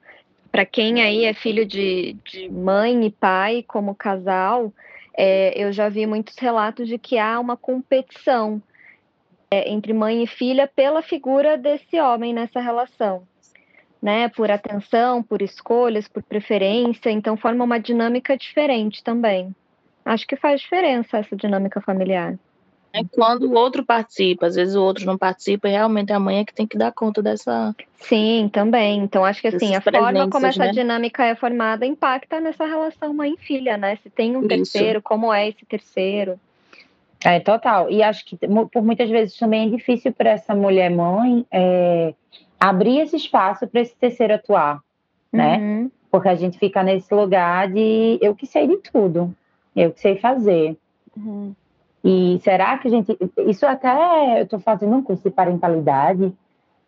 Para 0.51 0.65
quem 0.65 1.01
aí 1.01 1.25
é 1.25 1.33
filho 1.33 1.65
de, 1.65 2.15
de 2.23 2.49
mãe 2.49 3.05
e 3.05 3.11
pai 3.11 3.65
como 3.67 3.95
casal, 3.95 4.71
é, 5.15 5.53
eu 5.55 5.71
já 5.71 5.89
vi 5.89 6.05
muitos 6.05 6.37
relatos 6.37 6.87
de 6.87 6.97
que 6.97 7.17
há 7.17 7.39
uma 7.39 7.55
competição 7.55 8.61
é, 9.51 9.71
entre 9.71 9.93
mãe 9.93 10.23
e 10.23 10.27
filha 10.27 10.67
pela 10.67 11.01
figura 11.01 11.57
desse 11.57 11.99
homem 11.99 12.33
nessa 12.33 12.59
relação. 12.59 13.27
Né, 14.01 14.27
por 14.27 14.51
atenção, 14.51 15.23
por 15.23 15.41
escolhas, 15.41 16.09
por 16.09 16.21
preferência, 16.21 17.09
então 17.09 17.37
forma 17.37 17.63
uma 17.63 17.79
dinâmica 17.79 18.35
diferente 18.35 19.01
também. 19.01 19.55
Acho 20.03 20.27
que 20.27 20.35
faz 20.35 20.59
diferença 20.59 21.19
essa 21.19 21.37
dinâmica 21.37 21.79
familiar. 21.79 22.37
É 22.93 23.03
quando 23.03 23.49
o 23.49 23.53
outro 23.53 23.83
participa, 23.83 24.45
às 24.45 24.53
vezes 24.53 24.75
o 24.75 24.83
outro 24.83 25.03
não 25.03 25.17
participa, 25.17 25.67
e 25.67 25.71
realmente 25.71 26.13
a 26.13 26.19
mãe 26.19 26.39
é 26.39 26.45
que 26.45 26.53
tem 26.53 26.67
que 26.67 26.77
dar 26.77 26.91
conta 26.91 27.23
dessa. 27.23 27.75
Sim, 27.97 28.47
também. 28.53 28.99
Então 28.99 29.25
acho 29.25 29.41
que 29.41 29.47
assim, 29.47 29.75
a 29.75 29.81
forma 29.81 30.29
como 30.29 30.45
essa 30.45 30.65
né? 30.65 30.71
dinâmica 30.71 31.25
é 31.25 31.33
formada 31.33 31.87
impacta 31.87 32.39
nessa 32.39 32.67
relação 32.67 33.11
mãe-filha, 33.11 33.77
né? 33.77 33.95
Se 33.95 34.11
tem 34.11 34.37
um 34.37 34.41
Isso. 34.41 34.47
terceiro, 34.47 35.01
como 35.01 35.33
é 35.33 35.49
esse 35.49 35.65
terceiro. 35.65 36.39
É, 37.25 37.39
total. 37.39 37.89
E 37.89 38.03
acho 38.03 38.23
que 38.25 38.37
por 38.37 38.83
muitas 38.83 39.09
vezes 39.09 39.35
também 39.37 39.67
é 39.67 39.75
difícil 39.75 40.13
para 40.13 40.29
essa 40.29 40.53
mulher 40.53 40.91
mãe 40.91 41.43
é, 41.51 42.13
abrir 42.59 42.99
esse 42.99 43.15
espaço 43.15 43.65
para 43.65 43.81
esse 43.81 43.95
terceiro 43.95 44.35
atuar, 44.35 44.81
né? 45.31 45.57
Uhum. 45.57 45.91
Porque 46.11 46.29
a 46.29 46.35
gente 46.35 46.59
fica 46.59 46.83
nesse 46.83 47.11
lugar 47.11 47.71
de 47.71 48.19
eu 48.21 48.35
que 48.35 48.45
sei 48.45 48.67
de 48.67 48.77
tudo, 48.77 49.33
eu 49.75 49.91
que 49.91 49.99
sei 49.99 50.17
fazer. 50.17 50.77
Uhum. 51.17 51.55
E 52.03 52.39
será 52.43 52.77
que 52.77 52.87
a 52.87 52.91
gente. 52.91 53.17
Isso 53.47 53.65
até 53.65 54.39
eu 54.39 54.43
estou 54.43 54.59
fazendo 54.59 54.95
um 54.95 55.01
curso 55.01 55.23
de 55.23 55.29
parentalidade 55.29 56.33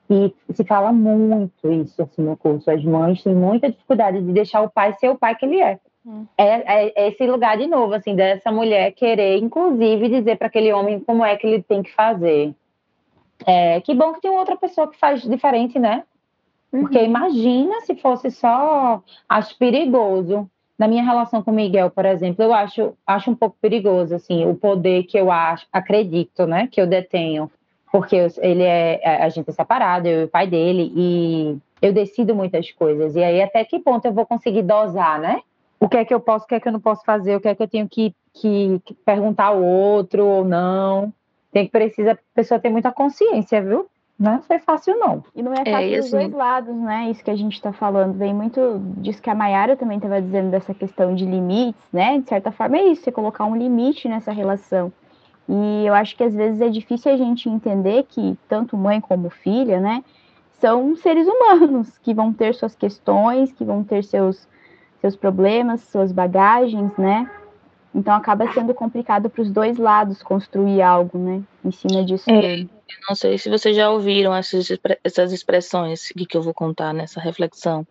e 0.10 0.34
se 0.54 0.64
fala 0.64 0.92
muito 0.92 1.72
isso 1.72 2.02
assim, 2.02 2.22
no 2.22 2.36
curso. 2.36 2.70
As 2.70 2.84
mães 2.84 3.24
têm 3.24 3.34
muita 3.34 3.72
dificuldade 3.72 4.22
de 4.22 4.32
deixar 4.34 4.62
o 4.62 4.70
pai 4.70 4.94
ser 4.94 5.10
o 5.10 5.18
pai 5.18 5.36
que 5.36 5.46
ele 5.46 5.62
é. 5.62 5.80
Hum. 6.06 6.26
É, 6.38 6.46
é, 6.46 6.94
é, 6.96 7.08
esse 7.08 7.26
lugar 7.26 7.58
de 7.58 7.66
novo, 7.66 7.94
assim, 7.94 8.16
dessa 8.16 8.52
mulher 8.52 8.92
querer, 8.92 9.38
inclusive, 9.38 10.10
dizer 10.10 10.38
para 10.38 10.48
aquele 10.48 10.72
homem 10.72 11.00
como 11.00 11.26
é 11.26 11.36
que 11.36 11.48
ele 11.48 11.64
tem 11.64 11.82
que 11.82 11.92
fazer. 11.94 12.54
É, 13.46 13.82
que 13.82 13.96
bom 13.96 14.14
que 14.14 14.22
tem 14.22 14.32
outra 14.32 14.56
pessoa 14.56 14.88
que 14.88 14.98
faz 14.98 15.22
diferente, 15.22 15.80
né? 15.80 16.04
Porque 16.70 17.00
uhum. 17.00 17.06
imagina 17.06 17.82
se 17.82 17.96
fosse 17.96 18.30
só. 18.30 19.02
Acho 19.28 19.58
perigoso. 19.58 20.50
Na 20.78 20.88
minha 20.88 21.04
relação 21.04 21.42
com 21.42 21.52
o 21.52 21.54
Miguel, 21.54 21.90
por 21.90 22.06
exemplo, 22.06 22.44
eu 22.44 22.54
acho, 22.54 22.94
acho 23.08 23.32
um 23.32 23.36
pouco 23.36 23.56
perigoso, 23.62 24.14
assim, 24.16 24.46
o 24.46 24.56
poder 24.56 25.04
que 25.04 25.18
eu 25.18 25.32
acho, 25.32 25.66
acredito, 25.72 26.46
né, 26.46 26.68
que 26.70 26.82
eu 26.82 26.88
detenho. 26.88 27.50
Porque 27.92 28.16
eu, 28.16 28.28
ele 28.40 28.64
é. 28.64 29.00
é 29.02 29.24
a 29.24 29.30
gente 29.30 29.50
é 29.50 29.54
separado, 29.54 30.08
eu 30.08 30.22
e 30.22 30.24
o 30.26 30.28
pai 30.28 30.48
dele, 30.48 30.92
e 30.96 31.58
eu 31.82 31.94
decido 31.94 32.36
muitas 32.36 32.72
coisas. 32.72 33.16
E 33.16 33.24
aí, 33.24 33.42
até 33.42 33.64
que 33.64 33.80
ponto 33.80 34.06
eu 34.06 34.14
vou 34.14 34.26
conseguir 34.26 34.64
dosar, 34.64 35.20
né? 35.20 35.42
o 35.80 35.90
que 35.90 35.98
é 35.98 36.06
que 36.06 36.14
eu 36.14 36.20
posso, 36.20 36.46
o 36.46 36.48
que 36.48 36.56
é 36.56 36.60
que 36.60 36.68
eu 36.68 36.72
não 36.72 36.80
posso 36.80 37.04
fazer, 37.04 37.36
o 37.36 37.42
que 37.42 37.48
é 37.48 37.56
que 37.56 37.62
eu 37.62 37.68
tenho 37.68 37.88
que, 37.88 38.14
que, 38.34 38.82
que 38.84 38.94
perguntar 38.94 39.46
ao 39.46 39.64
outro 39.64 40.26
ou 40.26 40.46
não. 40.46 41.14
Tem 41.52 41.66
que 41.66 41.72
precisa 41.72 42.14
a 42.14 42.18
pessoa 42.34 42.60
ter 42.60 42.70
muita 42.70 42.92
consciência, 42.92 43.62
viu? 43.62 43.88
Não 44.18 44.42
foi 44.42 44.60
fácil, 44.60 44.98
não. 44.98 45.24
E 45.36 45.44
não 45.44 45.54
é, 45.54 45.62
é 45.66 45.72
fácil 45.72 45.94
é, 45.94 46.00
dos 46.00 46.12
dois 46.12 46.32
lados, 46.32 46.76
né? 46.76 47.12
Isso 47.12 47.24
que 47.24 47.32
a 47.32 47.36
gente 47.36 47.54
está 47.54 47.74
falando. 47.74 48.14
Vem 48.14 48.34
muito 48.34 48.80
disso 48.98 49.22
que 49.22 49.30
a 49.30 49.36
Mayara 49.36 49.76
também 49.76 49.98
estava 49.98 50.22
dizendo, 50.22 50.52
dessa 50.52 50.74
questão 50.74 51.14
de 51.14 51.26
limites, 51.26 51.82
né? 51.92 52.20
De 52.20 52.30
certa 52.30 52.52
forma, 52.52 52.78
é 52.78 52.86
isso, 52.86 53.04
você 53.04 53.12
colocar 53.12 53.44
um 53.46 53.56
limite 53.56 54.08
nessa 54.08 54.32
relação. 54.32 54.92
E 55.50 55.86
eu 55.86 55.94
acho 55.94 56.16
que 56.16 56.24
às 56.24 56.34
vezes 56.34 56.62
é 56.62 56.70
difícil 56.70 57.12
a 57.12 57.18
gente 57.18 57.50
entender 57.50 58.06
que 58.08 58.38
tanto 58.48 58.78
mãe 58.78 59.02
como 59.02 59.30
filha, 59.30 59.80
né? 59.80 60.04
São 60.60 60.96
seres 60.96 61.28
humanos 61.28 61.98
que 61.98 62.14
vão 62.14 62.32
ter 62.32 62.56
suas 62.56 62.74
questões, 62.74 63.52
que 63.52 63.66
vão 63.66 63.84
ter 63.84 64.04
seus 64.04 64.48
seus 65.02 65.16
problemas, 65.16 65.82
suas 65.82 66.12
bagagens, 66.12 66.92
né? 66.98 67.30
Então 67.94 68.16
acaba 68.16 68.52
sendo 68.54 68.74
complicado 68.74 69.30
para 69.30 69.42
os 69.42 69.52
dois 69.52 69.78
lados 69.78 70.24
construir 70.24 70.82
algo, 70.82 71.18
né? 71.18 71.44
Em 71.64 71.72
cima 71.72 72.04
disso. 72.04 72.30
É, 72.30 72.66
não 73.08 73.16
sei 73.16 73.38
se 73.38 73.50
vocês 73.50 73.76
já 73.76 73.90
ouviram 73.90 74.36
essas, 74.36 74.68
essas 75.04 75.32
expressões 75.32 76.10
que 76.10 76.38
eu 76.38 76.42
vou 76.42 76.54
contar 76.54 76.94
nessa 76.94 77.20
reflexão. 77.20 77.86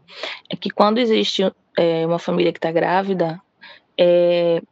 É 0.48 0.56
que 0.56 0.70
quando 0.70 0.98
existe 0.98 1.42
é, 1.76 2.06
uma 2.06 2.18
família 2.18 2.52
que 2.52 2.58
está 2.58 2.70
grávida, 2.70 3.40
é, 3.98 4.62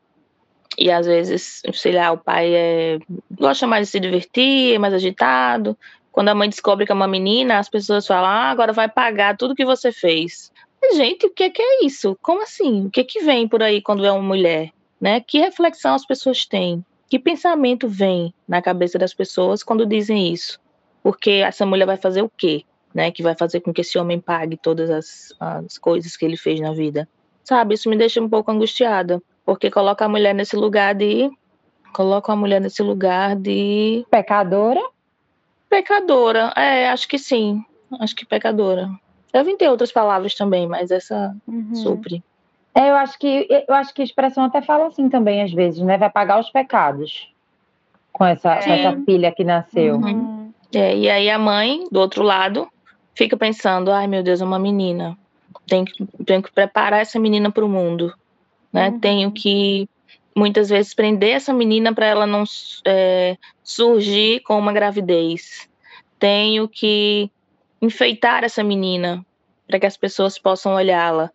e 0.79 0.91
às 0.91 1.07
vezes, 1.07 1.63
sei 1.73 1.93
lá, 1.93 2.13
o 2.13 2.19
pai 2.19 2.55
é, 2.55 2.99
gosta 3.31 3.67
mais 3.67 3.87
de 3.87 3.93
se 3.93 4.01
divertir, 4.01 4.75
é 4.75 4.79
mais 4.79 4.95
agitado. 4.95 5.77
Quando 6.11 6.29
a 6.29 6.35
mãe 6.35 6.49
descobre 6.49 6.87
que 6.87 6.93
é 6.93 6.95
uma 6.95 7.09
menina, 7.09 7.59
as 7.59 7.69
pessoas 7.69 8.07
falam: 8.07 8.31
ah, 8.31 8.51
agora 8.51 8.73
vai 8.73 8.89
pagar 8.89 9.37
tudo 9.37 9.55
que 9.55 9.65
você 9.65 9.93
fez. 9.93 10.51
Gente, 10.95 11.27
o 11.27 11.31
que 11.31 11.45
é, 11.45 11.51
que 11.51 11.63
é 11.63 11.85
isso? 11.85 12.19
Como 12.21 12.43
assim? 12.43 12.87
O 12.87 12.91
que 12.91 13.01
é 13.01 13.05
que 13.05 13.21
vem 13.21 13.47
por 13.47 13.63
aí 13.63 13.81
quando 13.81 14.05
é 14.05 14.11
uma 14.11 14.23
mulher? 14.23 14.71
Né? 15.01 15.21
Que 15.21 15.39
reflexão 15.39 15.95
as 15.95 16.05
pessoas 16.05 16.45
têm? 16.45 16.85
Que 17.13 17.19
pensamento 17.19 17.87
vem 17.87 18.33
na 18.49 18.63
cabeça 18.63 18.99
das 18.99 19.13
pessoas 19.13 19.63
quando 19.63 19.85
dizem 19.85 20.33
isso? 20.33 20.59
Porque 21.03 21.31
essa 21.31 21.67
mulher 21.67 21.85
vai 21.85 21.99
fazer 21.99 22.23
o 22.23 22.33
quê? 22.35 22.65
Né, 22.95 23.11
que 23.11 23.23
vai 23.23 23.35
fazer 23.35 23.61
com 23.61 23.71
que 23.71 23.83
esse 23.83 23.99
homem 23.99 24.19
pague 24.19 24.57
todas 24.57 24.89
as, 24.89 25.35
as 25.39 25.77
coisas 25.77 26.17
que 26.17 26.25
ele 26.25 26.39
fez 26.39 26.59
na 26.59 26.73
vida. 26.73 27.07
Sabe, 27.45 27.75
isso 27.75 27.91
me 27.91 27.99
deixa 27.99 28.19
um 28.19 28.31
pouco 28.31 28.51
angustiada, 28.51 29.23
porque 29.45 29.71
coloca 29.71 30.07
a 30.07 30.09
mulher 30.09 30.35
nesse 30.35 30.57
lugar 30.57 30.95
de 30.95 31.31
coloca 31.93 32.33
a 32.33 32.37
mulher 32.37 32.63
nesse 32.63 32.83
lugar 32.83 33.37
de 33.37 34.07
pecadora? 34.11 34.81
Pecadora, 35.69 36.55
é, 36.57 36.89
acho 36.89 37.07
que 37.07 37.19
sim. 37.19 37.63
Acho 38.01 38.17
que 38.17 38.25
pecadora. 38.25 38.89
Devem 39.31 39.55
ter 39.59 39.69
outras 39.69 39.93
palavras 39.93 40.35
também, 40.35 40.67
mas 40.67 40.91
essa 40.91 41.37
uhum. 41.47 41.75
supre. 41.75 42.25
É, 42.75 42.91
eu 42.91 42.97
acho 42.97 43.19
que 43.19 43.47
eu 43.69 43.75
acho 43.75 43.93
que 43.93 44.01
a 44.01 44.05
expressão 44.05 44.45
até 44.45 44.63
fala 44.63 44.87
assim 44.87 45.09
também 45.09 45.43
às 45.43 45.53
vezes, 45.53 45.81
né? 45.81 45.99
Vai 45.99 46.11
pagar 46.11 46.41
os 46.41 46.51
pecados 46.51 47.29
com 48.13 48.25
essa, 48.25 48.57
com 48.57 48.73
essa 48.73 48.97
filha 49.05 49.33
que 49.33 49.45
nasceu. 49.45 49.97
Uhum. 49.97 50.53
É, 50.75 50.97
e 50.97 51.09
aí 51.09 51.29
a 51.29 51.39
mãe, 51.39 51.85
do 51.91 52.01
outro 52.01 52.23
lado, 52.23 52.67
fica 53.15 53.37
pensando, 53.37 53.91
ai 53.91 54.07
meu 54.07 54.23
Deus, 54.23 54.41
é 54.41 54.45
uma 54.45 54.59
menina. 54.59 55.17
Tenho 55.67 55.85
que, 55.85 56.07
tenho 56.25 56.43
que 56.43 56.51
preparar 56.51 57.01
essa 57.01 57.19
menina 57.19 57.51
para 57.51 57.65
o 57.65 57.69
mundo. 57.69 58.13
Né? 58.73 58.89
Uhum. 58.89 59.01
Tenho 59.01 59.33
que 59.33 59.89
muitas 60.35 60.71
vezes 60.71 60.95
prender 60.95 61.37
essa 61.37 61.53
menina 61.53 61.95
para 61.95 62.07
ela 62.07 62.27
não 62.27 62.45
é, 62.87 63.37
surgir 63.63 64.41
com 64.41 64.59
uma 64.59 64.73
gravidez. 64.73 65.69
Tenho 66.19 66.67
que 66.69 67.31
enfeitar 67.83 68.45
essa 68.45 68.63
menina 68.63 69.25
para 69.73 69.81
que 69.81 69.87
as 69.87 69.97
pessoas 69.97 70.39
possam 70.39 70.75
olhá-la. 70.75 71.31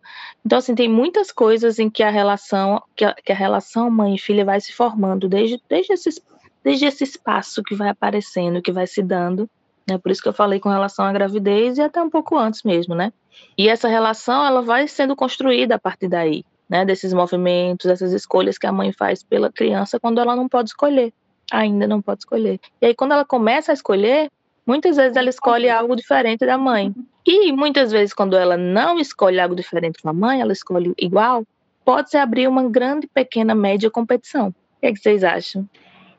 Então, 0.46 0.58
assim, 0.58 0.72
tem 0.72 0.88
muitas 0.88 1.32
coisas 1.32 1.80
em 1.80 1.90
que 1.90 2.04
a 2.04 2.10
relação, 2.10 2.80
que 2.94 3.04
a, 3.04 3.12
que 3.12 3.32
a, 3.32 3.34
relação 3.34 3.90
mãe 3.90 4.14
e 4.14 4.18
filha 4.18 4.44
vai 4.44 4.60
se 4.60 4.72
formando 4.72 5.28
desde, 5.28 5.60
desde, 5.68 5.92
esse, 5.92 6.22
desde 6.62 6.86
esse 6.86 7.02
espaço 7.02 7.64
que 7.64 7.74
vai 7.74 7.88
aparecendo, 7.88 8.62
que 8.62 8.70
vai 8.70 8.86
se 8.86 9.02
dando. 9.02 9.50
Né? 9.88 9.98
Por 9.98 10.12
isso 10.12 10.22
que 10.22 10.28
eu 10.28 10.32
falei 10.32 10.60
com 10.60 10.68
relação 10.68 11.04
à 11.04 11.12
gravidez 11.12 11.78
e 11.78 11.82
até 11.82 12.00
um 12.00 12.08
pouco 12.08 12.38
antes 12.38 12.62
mesmo, 12.62 12.94
né? 12.94 13.12
E 13.56 13.68
essa 13.68 13.88
relação, 13.88 14.46
ela 14.46 14.62
vai 14.62 14.86
sendo 14.86 15.16
construída 15.16 15.74
a 15.74 15.78
partir 15.80 16.06
daí, 16.06 16.44
né? 16.68 16.84
Desses 16.84 17.12
movimentos, 17.12 17.86
dessas 17.86 18.12
escolhas 18.12 18.56
que 18.56 18.68
a 18.68 18.72
mãe 18.72 18.92
faz 18.92 19.24
pela 19.24 19.50
criança 19.50 19.98
quando 19.98 20.20
ela 20.20 20.36
não 20.36 20.48
pode 20.48 20.68
escolher. 20.68 21.12
Ainda 21.50 21.88
não 21.88 22.00
pode 22.00 22.20
escolher. 22.20 22.60
E 22.80 22.86
aí, 22.86 22.94
quando 22.94 23.12
ela 23.14 23.24
começa 23.24 23.72
a 23.72 23.74
escolher, 23.74 24.30
Muitas 24.68 24.96
vezes 24.96 25.16
ela 25.16 25.30
escolhe 25.30 25.70
algo 25.70 25.96
diferente 25.96 26.44
da 26.44 26.58
mãe. 26.58 26.94
E 27.26 27.50
muitas 27.52 27.90
vezes, 27.90 28.12
quando 28.12 28.36
ela 28.36 28.54
não 28.54 28.98
escolhe 28.98 29.40
algo 29.40 29.56
diferente 29.56 29.98
da 30.04 30.12
mãe, 30.12 30.42
ela 30.42 30.52
escolhe 30.52 30.92
igual, 30.98 31.42
pode-se 31.86 32.18
abrir 32.18 32.46
uma 32.46 32.68
grande, 32.68 33.06
pequena, 33.06 33.54
média 33.54 33.90
competição. 33.90 34.48
O 34.48 34.80
que, 34.80 34.86
é 34.86 34.92
que 34.92 34.98
vocês 34.98 35.24
acham? 35.24 35.66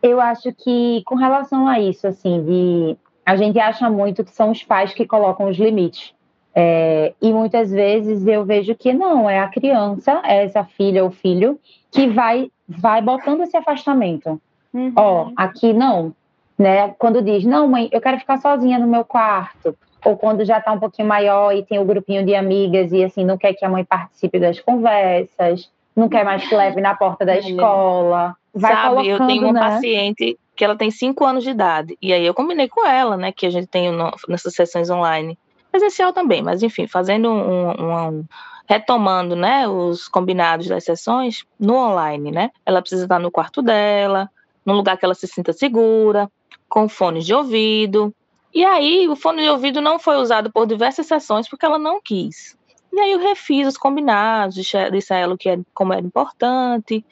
Eu 0.01 0.19
acho 0.19 0.51
que, 0.51 1.03
com 1.05 1.13
relação 1.13 1.67
a 1.67 1.79
isso, 1.79 2.07
assim, 2.07 2.43
de 2.43 2.97
a 3.23 3.35
gente 3.35 3.59
acha 3.59 3.87
muito 3.87 4.23
que 4.23 4.31
são 4.31 4.49
os 4.49 4.63
pais 4.63 4.95
que 4.95 5.05
colocam 5.05 5.47
os 5.47 5.55
limites. 5.55 6.11
É, 6.55 7.13
e 7.21 7.31
muitas 7.31 7.69
vezes 7.69 8.25
eu 8.25 8.43
vejo 8.45 8.73
que 8.73 8.91
não, 8.91 9.29
é 9.29 9.37
a 9.37 9.47
criança, 9.47 10.23
é 10.25 10.43
essa 10.45 10.63
filha 10.63 11.03
ou 11.03 11.11
filho, 11.11 11.59
que 11.91 12.07
vai, 12.07 12.49
vai 12.67 12.99
botando 12.99 13.41
esse 13.41 13.55
afastamento. 13.55 14.41
Uhum. 14.73 14.91
Ó, 14.95 15.31
aqui 15.35 15.71
não, 15.71 16.15
né? 16.59 16.93
Quando 16.99 17.21
diz, 17.21 17.45
não, 17.45 17.69
mãe, 17.69 17.87
eu 17.89 18.01
quero 18.01 18.19
ficar 18.19 18.37
sozinha 18.37 18.77
no 18.77 18.85
meu 18.85 19.05
quarto, 19.05 19.77
ou 20.03 20.17
quando 20.17 20.43
já 20.43 20.57
está 20.57 20.73
um 20.73 20.79
pouquinho 20.79 21.07
maior 21.07 21.55
e 21.55 21.63
tem 21.63 21.79
o 21.79 21.83
um 21.83 21.85
grupinho 21.85 22.25
de 22.25 22.35
amigas 22.35 22.91
e 22.91 23.01
assim 23.01 23.23
não 23.23 23.37
quer 23.37 23.53
que 23.53 23.63
a 23.63 23.69
mãe 23.69 23.85
participe 23.85 24.37
das 24.39 24.59
conversas, 24.59 25.71
não 25.95 26.09
quer 26.09 26.25
mais 26.25 26.47
que 26.47 26.53
leve 26.53 26.81
na 26.81 26.95
porta 26.95 27.25
da 27.25 27.37
escola. 27.37 28.35
Vai 28.53 28.73
Sabe, 28.73 29.07
eu 29.07 29.25
tenho 29.25 29.43
uma 29.43 29.53
né? 29.53 29.59
paciente 29.59 30.37
que 30.55 30.65
ela 30.65 30.75
tem 30.75 30.91
cinco 30.91 31.23
anos 31.23 31.43
de 31.43 31.51
idade 31.51 31.97
e 32.01 32.11
aí 32.11 32.25
eu 32.25 32.33
combinei 32.33 32.67
com 32.67 32.85
ela, 32.85 33.15
né, 33.15 33.31
que 33.31 33.45
a 33.45 33.49
gente 33.49 33.67
tem 33.67 33.91
no, 33.91 34.11
nessas 34.27 34.53
sessões 34.53 34.89
online, 34.89 35.37
presencial 35.71 36.11
também, 36.11 36.41
mas 36.41 36.61
enfim, 36.61 36.87
fazendo 36.87 37.29
um, 37.29 37.69
um, 37.69 38.07
um 38.09 38.25
retomando, 38.67 39.35
né, 39.35 39.67
os 39.67 40.09
combinados 40.09 40.67
das 40.67 40.83
sessões 40.83 41.45
no 41.59 41.75
online, 41.75 42.31
né? 42.31 42.51
Ela 42.65 42.81
precisa 42.81 43.03
estar 43.03 43.19
no 43.19 43.31
quarto 43.31 43.61
dela, 43.61 44.29
num 44.65 44.75
lugar 44.75 44.97
que 44.97 45.05
ela 45.05 45.15
se 45.15 45.27
sinta 45.27 45.53
segura, 45.53 46.29
com 46.69 46.87
fones 46.87 47.25
de 47.25 47.33
ouvido. 47.33 48.13
E 48.53 48.63
aí, 48.63 49.07
o 49.07 49.15
fone 49.15 49.43
de 49.43 49.49
ouvido 49.49 49.81
não 49.81 49.99
foi 49.99 50.17
usado 50.17 50.51
por 50.51 50.65
diversas 50.65 51.05
sessões 51.05 51.47
porque 51.47 51.65
ela 51.65 51.77
não 51.77 52.01
quis. 52.01 52.57
E 52.91 52.99
aí, 52.99 53.11
eu 53.11 53.19
refiz 53.19 53.67
os 53.67 53.77
combinados, 53.77 54.55
disse 54.55 55.13
a 55.13 55.17
ela 55.17 55.37
que 55.37 55.49
era, 55.49 55.61
como 55.73 55.93
era 55.93 56.05
importante, 56.05 57.05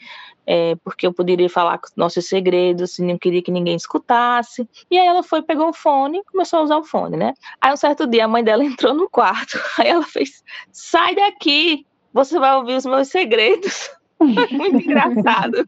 é, 0.48 0.76
porque 0.78 1.06
eu 1.06 1.14
poderia 1.14 1.50
falar 1.50 1.78
nossos 1.98 2.26
segredos, 2.26 2.98
não 3.00 3.18
queria 3.18 3.42
que 3.42 3.52
ninguém 3.52 3.76
escutasse. 3.76 4.68
E 4.90 4.98
aí 4.98 5.06
ela 5.06 5.22
foi, 5.22 5.42
pegou 5.42 5.68
o 5.68 5.74
fone 5.74 6.20
e 6.20 6.24
começou 6.24 6.60
a 6.60 6.64
usar 6.64 6.78
o 6.78 6.84
fone, 6.84 7.18
né? 7.18 7.34
Aí 7.60 7.74
um 7.74 7.76
certo 7.76 8.08
dia 8.08 8.24
a 8.24 8.28
mãe 8.30 8.44
dela 8.44 8.64
entrou 8.66 8.94
no 8.94 9.10
quarto, 9.10 9.60
aí 9.78 9.90
ela 9.90 10.04
fez: 10.04 10.42
sai 10.72 11.14
daqui, 11.16 11.86
você 12.14 12.40
vai 12.40 12.56
ouvir 12.56 12.78
os 12.78 12.86
meus 12.86 13.10
segredos. 13.10 13.92
Muito 14.52 14.78
engraçado, 14.78 15.68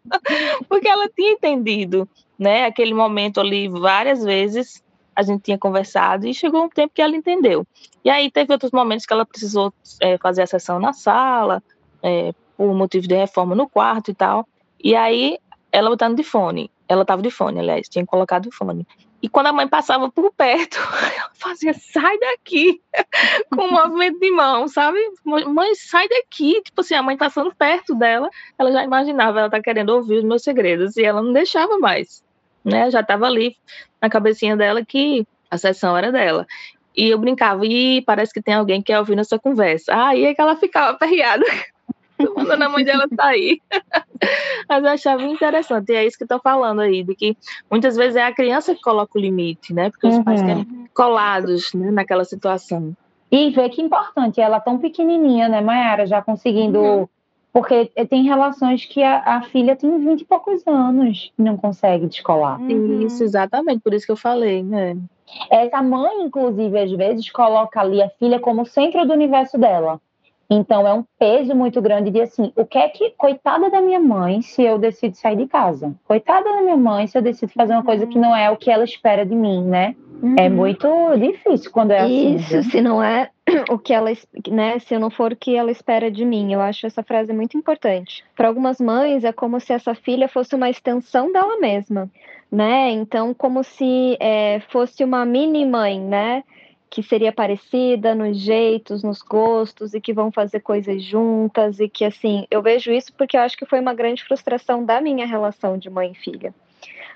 porque 0.68 0.88
ela 0.88 1.08
tinha 1.10 1.32
entendido, 1.32 2.08
né? 2.38 2.65
Aquele 2.65 2.94
momento 2.94 3.39
ali 3.39 3.68
várias 3.68 4.24
vezes 4.24 4.84
a 5.15 5.22
gente 5.22 5.44
tinha 5.44 5.58
conversado 5.58 6.25
e 6.25 6.34
chegou 6.34 6.63
um 6.63 6.70
tempo 6.70 6.94
que 6.94 7.01
ela 7.01 7.15
entendeu. 7.15 7.68
E 8.03 8.10
aí 8.10 8.32
teve 8.32 8.53
outros 8.53 8.72
momentos 8.72 9.06
que 9.06 9.12
ela 9.13 9.25
precisou 9.25 9.74
é, 10.01 10.18
fazer 10.18 10.44
a 10.44 10.48
sessão 10.48 10.79
na 10.79 10.94
sala, 10.94 11.62
é, 12.01 12.34
por 12.56 12.74
motivo 12.74 13.08
de 13.08 13.15
reforma 13.15 13.53
no 13.53 13.68
quarto 13.68 14.12
e 14.12 14.13
tal. 14.13 14.48
E 14.82 14.96
aí 14.96 15.38
ela 15.72 15.89
botando 15.89 16.15
de 16.15 16.24
fone. 16.24 16.72
Ela 16.88 17.01
estava 17.01 17.22
de 17.22 17.29
fone, 17.29 17.60
aliás, 17.60 17.88
tinha 17.89 18.06
colocado 18.06 18.48
o 18.48 18.51
fone. 18.51 18.88
E 19.21 19.27
quando 19.27 19.47
a 19.47 19.53
mãe 19.53 19.67
passava 19.67 20.09
por 20.09 20.31
perto, 20.33 20.77
ela 21.17 21.31
fazia, 21.33 21.73
sai 21.73 22.17
daqui, 22.19 22.81
com 23.53 23.63
um 23.63 23.71
movimento 23.71 24.19
de 24.19 24.31
mão, 24.31 24.67
sabe? 24.67 24.99
Mãe, 25.25 25.75
sai 25.75 26.07
daqui. 26.07 26.61
Tipo 26.63 26.81
assim, 26.81 26.95
a 26.95 27.03
mãe 27.03 27.17
passando 27.17 27.53
perto 27.53 27.93
dela, 27.95 28.29
ela 28.57 28.71
já 28.71 28.83
imaginava, 28.83 29.39
ela 29.39 29.49
tá 29.49 29.61
querendo 29.61 29.89
ouvir 29.89 30.17
os 30.17 30.23
meus 30.23 30.43
segredos, 30.43 30.95
e 30.97 31.03
ela 31.03 31.21
não 31.21 31.33
deixava 31.33 31.77
mais, 31.79 32.23
né? 32.63 32.89
Já 32.89 33.01
estava 33.01 33.25
ali 33.25 33.57
na 34.01 34.09
cabecinha 34.09 34.55
dela 34.55 34.83
que 34.85 35.25
a 35.51 35.57
sessão 35.57 35.97
era 35.97 36.11
dela. 36.11 36.47
E 36.95 37.09
eu 37.09 37.17
brincava, 37.17 37.65
e 37.65 38.01
parece 38.01 38.33
que 38.33 38.41
tem 38.41 38.53
alguém 38.53 38.81
que 38.81 38.88
quer 38.88 38.99
ouvir 38.99 39.15
nossa 39.15 39.38
conversa. 39.38 39.93
Aí 39.93 40.33
que 40.33 40.41
ela 40.41 40.55
ficava 40.55 40.91
aperreada 40.95 41.45
mandando 42.35 42.63
a 42.63 42.69
mãe 42.69 42.83
dela 42.83 43.07
sair. 43.15 43.61
Mas 44.67 44.83
eu 44.83 44.89
achava 44.89 45.23
interessante, 45.23 45.91
e 45.91 45.95
é 45.95 46.05
isso 46.05 46.17
que 46.17 46.25
estou 46.25 46.39
falando 46.39 46.81
aí, 46.81 47.03
de 47.03 47.15
que 47.15 47.38
muitas 47.71 47.95
vezes 47.95 48.15
é 48.15 48.23
a 48.23 48.33
criança 48.33 48.75
que 48.75 48.81
coloca 48.81 49.17
o 49.17 49.21
limite, 49.21 49.73
né? 49.73 49.89
Porque 49.89 50.07
os 50.07 50.15
uhum. 50.15 50.23
pais 50.23 50.41
querem 50.41 50.67
colados 50.93 51.73
né, 51.73 51.89
naquela 51.91 52.25
situação. 52.25 52.95
E 53.31 53.49
ver 53.51 53.69
que 53.69 53.81
importante, 53.81 54.41
ela 54.41 54.59
tão 54.59 54.77
pequenininha, 54.77 55.47
né, 55.47 55.61
Mayara, 55.61 56.05
já 56.05 56.21
conseguindo. 56.21 56.79
Uhum. 56.79 57.07
Porque 57.51 57.85
tem 58.07 58.23
relações 58.23 58.85
que 58.85 59.01
a, 59.01 59.38
a, 59.38 59.41
filha 59.41 59.75
tem 59.75 59.97
20 59.97 60.21
e 60.21 60.25
poucos 60.25 60.65
anos 60.67 61.31
e 61.38 61.41
não 61.41 61.57
consegue 61.57 62.05
descolar. 62.05 62.61
Uhum. 62.61 63.01
Isso, 63.01 63.23
exatamente, 63.23 63.81
por 63.81 63.91
isso 63.93 64.05
que 64.05 64.11
eu 64.11 64.17
falei, 64.17 64.61
né? 64.61 64.95
Essa 65.49 65.81
mãe, 65.81 66.21
inclusive, 66.21 66.79
às 66.79 66.91
vezes, 66.91 67.31
coloca 67.31 67.79
ali 67.81 68.03
a 68.03 68.09
filha 68.09 68.39
como 68.39 68.65
centro 68.65 69.05
do 69.05 69.13
universo 69.13 69.57
dela. 69.57 69.99
Então 70.50 70.88
é 70.88 70.94
um 70.94 71.03
peso 71.20 71.53
muito 71.56 71.79
grande 71.82 72.10
de 72.10 72.22
assim, 72.22 72.51
o 72.56 72.65
que 72.65 72.77
é 72.77 72.89
que, 72.89 73.12
coitada 73.12 73.70
da 73.70 73.82
minha 73.82 74.00
mãe, 74.00 74.41
se 74.41 74.63
eu 74.63 74.79
decido 74.79 75.15
sair 75.15 75.36
de 75.36 75.46
casa? 75.46 75.94
Coitada 76.08 76.51
da 76.51 76.62
minha 76.62 76.77
mãe, 76.77 77.06
se 77.06 77.18
eu 77.18 77.22
decido 77.22 77.51
fazer 77.53 77.74
uma 77.74 77.84
coisa 77.84 78.08
que 78.08 78.18
não 78.18 78.36
é 78.36 78.50
o 78.50 78.58
que 78.58 78.72
ela 78.72 78.84
espera 78.84 79.24
de 79.24 79.36
mim, 79.36 79.63
né? 79.63 79.96
É 80.22 80.25
uhum. 80.25 80.36
É 80.38 80.50
muito 80.50 80.88
difícil 81.18 81.72
quando 81.72 81.91
é 81.91 82.00
assim. 82.00 82.36
Isso, 82.36 82.63
se 82.63 82.82
não 82.82 83.01
é 83.01 83.29
o 83.70 83.77
que 83.77 83.94
ela, 83.94 84.12
né, 84.50 84.79
se 84.79 84.94
eu 84.94 85.00
não 85.00 85.10
for 85.10 85.32
o 85.32 85.36
que 85.36 85.56
ela 85.56 85.72
espera 85.72 86.12
de 86.12 86.25
mim. 86.25 86.51
Eu 86.51 86.62
acho 86.62 86.86
essa 86.86 87.03
frase 87.03 87.32
muito 87.32 87.58
importante. 87.58 88.24
Para 88.36 88.48
algumas 88.48 88.79
mães 88.79 89.24
é 89.24 89.32
como 89.32 89.60
se 89.60 89.72
essa 89.72 89.94
filha 89.94 90.27
fosse 90.27 90.56
uma 90.56 90.70
extensão 90.70 91.32
dela 91.32 91.58
mesma, 91.60 92.10
né? 92.51 92.91
Então 92.91 93.34
como 93.34 93.63
se 93.63 94.18
é, 94.20 94.60
fosse 94.70 95.03
uma 95.03 95.24
mini 95.25 95.65
mãe, 95.65 96.00
né? 96.00 96.44
Que 96.89 97.03
seria 97.03 97.31
parecida 97.31 98.15
nos 98.15 98.38
jeitos, 98.38 99.03
nos 99.03 99.22
gostos 99.22 99.93
e 99.93 100.01
que 100.01 100.13
vão 100.13 100.31
fazer 100.31 100.62
coisas 100.62 101.03
juntas 101.03 101.79
e 101.79 101.88
que 101.88 102.03
assim, 102.03 102.48
eu 102.50 102.62
vejo 102.62 102.91
isso 102.91 103.13
porque 103.13 103.38
eu 103.38 103.41
acho 103.41 103.58
que 103.58 103.65
foi 103.65 103.79
uma 103.79 103.93
grande 103.93 104.24
frustração 104.24 104.84
da 104.84 105.00
minha 105.00 105.25
relação 105.25 105.77
de 105.77 105.89
mãe 105.89 106.12
e 106.12 106.15
filha. 106.15 106.53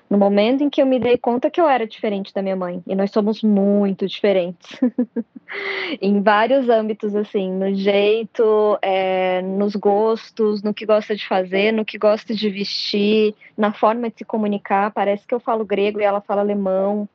No 0.08 0.18
momento 0.18 0.62
em 0.62 0.70
que 0.70 0.82
eu 0.82 0.86
me 0.86 1.00
dei 1.00 1.16
conta 1.16 1.50
que 1.50 1.60
eu 1.60 1.68
era 1.68 1.86
diferente 1.86 2.32
da 2.32 2.42
minha 2.42 2.54
mãe, 2.54 2.82
e 2.86 2.94
nós 2.94 3.10
somos 3.10 3.42
muito 3.42 4.06
diferentes, 4.06 4.78
em 6.00 6.20
vários 6.20 6.68
âmbitos, 6.68 7.16
assim, 7.16 7.50
no 7.50 7.74
jeito, 7.74 8.78
é, 8.82 9.40
nos 9.42 9.74
gostos, 9.74 10.62
no 10.62 10.74
que 10.74 10.84
gosta 10.84 11.16
de 11.16 11.26
fazer, 11.26 11.72
no 11.72 11.84
que 11.84 11.98
gosta 11.98 12.34
de 12.34 12.50
vestir, 12.50 13.34
na 13.56 13.72
forma 13.72 14.10
de 14.10 14.18
se 14.18 14.24
comunicar. 14.24 14.92
Parece 14.92 15.26
que 15.26 15.34
eu 15.34 15.40
falo 15.40 15.64
grego 15.64 16.00
e 16.00 16.04
ela 16.04 16.20
fala 16.20 16.42
alemão. 16.42 17.08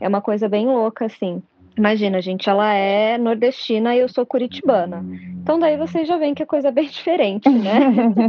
É 0.00 0.06
uma 0.06 0.20
coisa 0.20 0.48
bem 0.48 0.66
louca, 0.66 1.06
assim. 1.06 1.42
Imagina, 1.76 2.22
gente, 2.22 2.48
ela 2.48 2.72
é 2.72 3.18
nordestina 3.18 3.94
e 3.94 3.98
eu 3.98 4.08
sou 4.08 4.24
curitibana. 4.24 5.04
Então 5.42 5.58
daí 5.58 5.76
vocês 5.76 6.08
já 6.08 6.16
veem 6.16 6.34
que 6.34 6.42
a 6.42 6.46
coisa 6.46 6.68
é 6.68 6.72
bem 6.72 6.88
diferente, 6.88 7.48
né? 7.48 7.78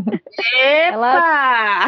Epa! 0.89 0.91
Ela, 0.91 1.85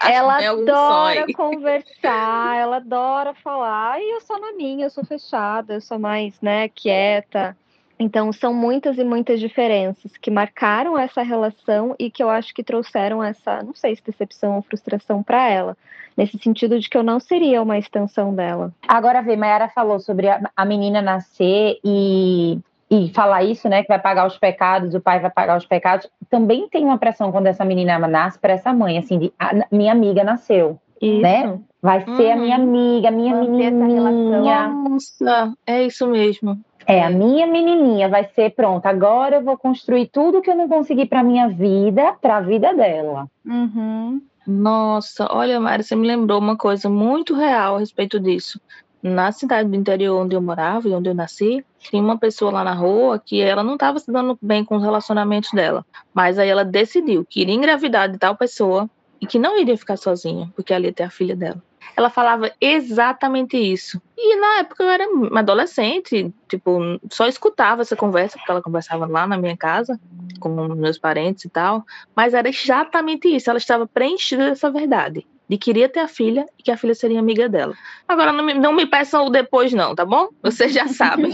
ela 0.08 0.42
é 0.42 0.46
adora 0.46 1.14
sonho. 1.22 1.34
conversar, 1.34 2.56
ela 2.56 2.76
adora 2.76 3.34
falar. 3.34 4.00
E 4.00 4.14
eu 4.14 4.20
sou 4.20 4.40
na 4.40 4.52
minha, 4.52 4.86
eu 4.86 4.90
sou 4.90 5.04
fechada, 5.04 5.74
eu 5.74 5.80
sou 5.80 5.98
mais, 5.98 6.40
né, 6.40 6.68
quieta. 6.68 7.56
Então, 7.98 8.32
são 8.32 8.52
muitas 8.52 8.98
e 8.98 9.04
muitas 9.04 9.40
diferenças 9.40 10.16
que 10.18 10.30
marcaram 10.30 10.98
essa 10.98 11.22
relação 11.22 11.96
e 11.98 12.10
que 12.10 12.22
eu 12.22 12.28
acho 12.28 12.54
que 12.54 12.62
trouxeram 12.62 13.24
essa, 13.24 13.62
não 13.62 13.74
sei 13.74 13.96
se 13.96 14.02
decepção 14.04 14.56
ou 14.56 14.62
frustração 14.62 15.22
para 15.22 15.48
ela, 15.48 15.76
nesse 16.16 16.38
sentido 16.38 16.78
de 16.78 16.88
que 16.88 16.96
eu 16.96 17.02
não 17.02 17.20
seria 17.20 17.62
uma 17.62 17.78
extensão 17.78 18.34
dela. 18.34 18.72
Agora, 18.88 19.20
vê, 19.20 19.36
Mayara 19.36 19.68
falou 19.68 20.00
sobre 20.00 20.28
a, 20.28 20.40
a 20.56 20.64
menina 20.64 21.02
nascer 21.02 21.78
e, 21.84 22.58
e 22.90 23.08
falar 23.10 23.44
isso, 23.44 23.68
né, 23.68 23.82
que 23.82 23.88
vai 23.88 23.98
pagar 23.98 24.26
os 24.26 24.38
pecados, 24.38 24.94
o 24.94 25.00
pai 25.00 25.20
vai 25.20 25.30
pagar 25.30 25.58
os 25.58 25.66
pecados. 25.66 26.08
Também 26.30 26.68
tem 26.68 26.84
uma 26.84 26.98
pressão 26.98 27.30
quando 27.30 27.46
essa 27.46 27.64
menina 27.64 27.98
nasce 27.98 28.38
para 28.38 28.54
essa 28.54 28.72
mãe, 28.72 28.98
assim, 28.98 29.18
de 29.18 29.32
a, 29.38 29.66
minha 29.70 29.92
amiga 29.92 30.24
nasceu, 30.24 30.78
isso. 31.00 31.20
né? 31.20 31.58
Vai 31.82 32.04
ser 32.04 32.10
uhum. 32.10 32.32
a 32.32 32.36
minha 32.36 32.56
amiga, 32.56 33.08
a 33.08 33.12
minha 33.12 33.34
menininha. 33.36 34.68
Nossa, 34.68 35.52
é 35.66 35.84
isso 35.84 36.06
mesmo. 36.06 36.58
É, 36.86 37.04
a 37.04 37.10
minha 37.10 37.46
menininha 37.46 38.08
vai 38.08 38.24
ser 38.24 38.50
pronta. 38.50 38.88
Agora 38.88 39.36
eu 39.36 39.42
vou 39.42 39.58
construir 39.58 40.06
tudo 40.06 40.40
que 40.40 40.48
eu 40.48 40.54
não 40.54 40.68
consegui 40.68 41.04
para 41.04 41.22
minha 41.22 41.48
vida, 41.48 42.14
para 42.22 42.36
a 42.36 42.40
vida 42.40 42.72
dela. 42.72 43.26
Uhum. 43.44 44.20
Nossa, 44.46 45.26
olha, 45.30 45.58
Mari, 45.58 45.82
você 45.82 45.96
me 45.96 46.06
lembrou 46.06 46.38
uma 46.38 46.56
coisa 46.56 46.88
muito 46.88 47.34
real 47.34 47.76
a 47.76 47.78
respeito 47.80 48.20
disso. 48.20 48.60
Na 49.02 49.32
cidade 49.32 49.68
do 49.68 49.76
interior 49.76 50.22
onde 50.22 50.36
eu 50.36 50.42
morava 50.42 50.88
e 50.88 50.94
onde 50.94 51.08
eu 51.08 51.14
nasci, 51.14 51.64
tinha 51.78 52.02
uma 52.02 52.18
pessoa 52.18 52.50
lá 52.52 52.64
na 52.64 52.72
rua 52.72 53.18
que 53.18 53.40
ela 53.40 53.62
não 53.62 53.74
estava 53.74 53.98
se 53.98 54.10
dando 54.10 54.38
bem 54.40 54.64
com 54.64 54.76
os 54.76 54.82
relacionamentos 54.82 55.50
dela. 55.52 55.84
Mas 56.14 56.38
aí 56.38 56.48
ela 56.48 56.64
decidiu 56.64 57.24
que 57.28 57.40
iria 57.40 57.54
engravidar 57.54 58.10
de 58.10 58.18
tal 58.18 58.36
pessoa 58.36 58.88
e 59.20 59.26
que 59.26 59.38
não 59.38 59.58
iria 59.58 59.76
ficar 59.76 59.96
sozinha, 59.96 60.50
porque 60.54 60.72
ali 60.72 60.86
ia 60.86 60.92
ter 60.92 61.04
a 61.04 61.10
filha 61.10 61.34
dela 61.34 61.62
ela 61.96 62.10
falava 62.10 62.50
exatamente 62.60 63.56
isso. 63.56 64.00
E 64.16 64.36
na 64.36 64.58
época 64.58 64.82
eu 64.82 64.88
era 64.88 65.08
uma 65.08 65.40
adolescente, 65.40 66.32
tipo, 66.48 66.80
só 67.10 67.26
escutava 67.26 67.82
essa 67.82 67.94
conversa, 67.94 68.38
porque 68.38 68.50
ela 68.50 68.62
conversava 68.62 69.06
lá 69.06 69.26
na 69.26 69.36
minha 69.36 69.56
casa, 69.56 70.00
com 70.40 70.48
meus 70.74 70.98
parentes 70.98 71.44
e 71.44 71.48
tal, 71.48 71.84
mas 72.14 72.34
era 72.34 72.48
exatamente 72.48 73.28
isso, 73.28 73.50
ela 73.50 73.58
estava 73.58 73.86
preenchida 73.86 74.48
dessa 74.48 74.70
verdade. 74.70 75.26
De 75.48 75.56
queria 75.56 75.88
ter 75.88 76.00
a 76.00 76.08
filha 76.08 76.44
e 76.58 76.62
que 76.62 76.72
a 76.72 76.76
filha 76.76 76.94
seria 76.94 77.20
amiga 77.20 77.48
dela. 77.48 77.72
Agora, 78.08 78.32
não 78.32 78.44
me, 78.44 78.54
não 78.54 78.72
me 78.72 78.84
peçam 78.84 79.26
o 79.26 79.30
depois, 79.30 79.72
não, 79.72 79.94
tá 79.94 80.04
bom? 80.04 80.28
Vocês 80.42 80.72
já 80.72 80.88
sabem. 80.88 81.32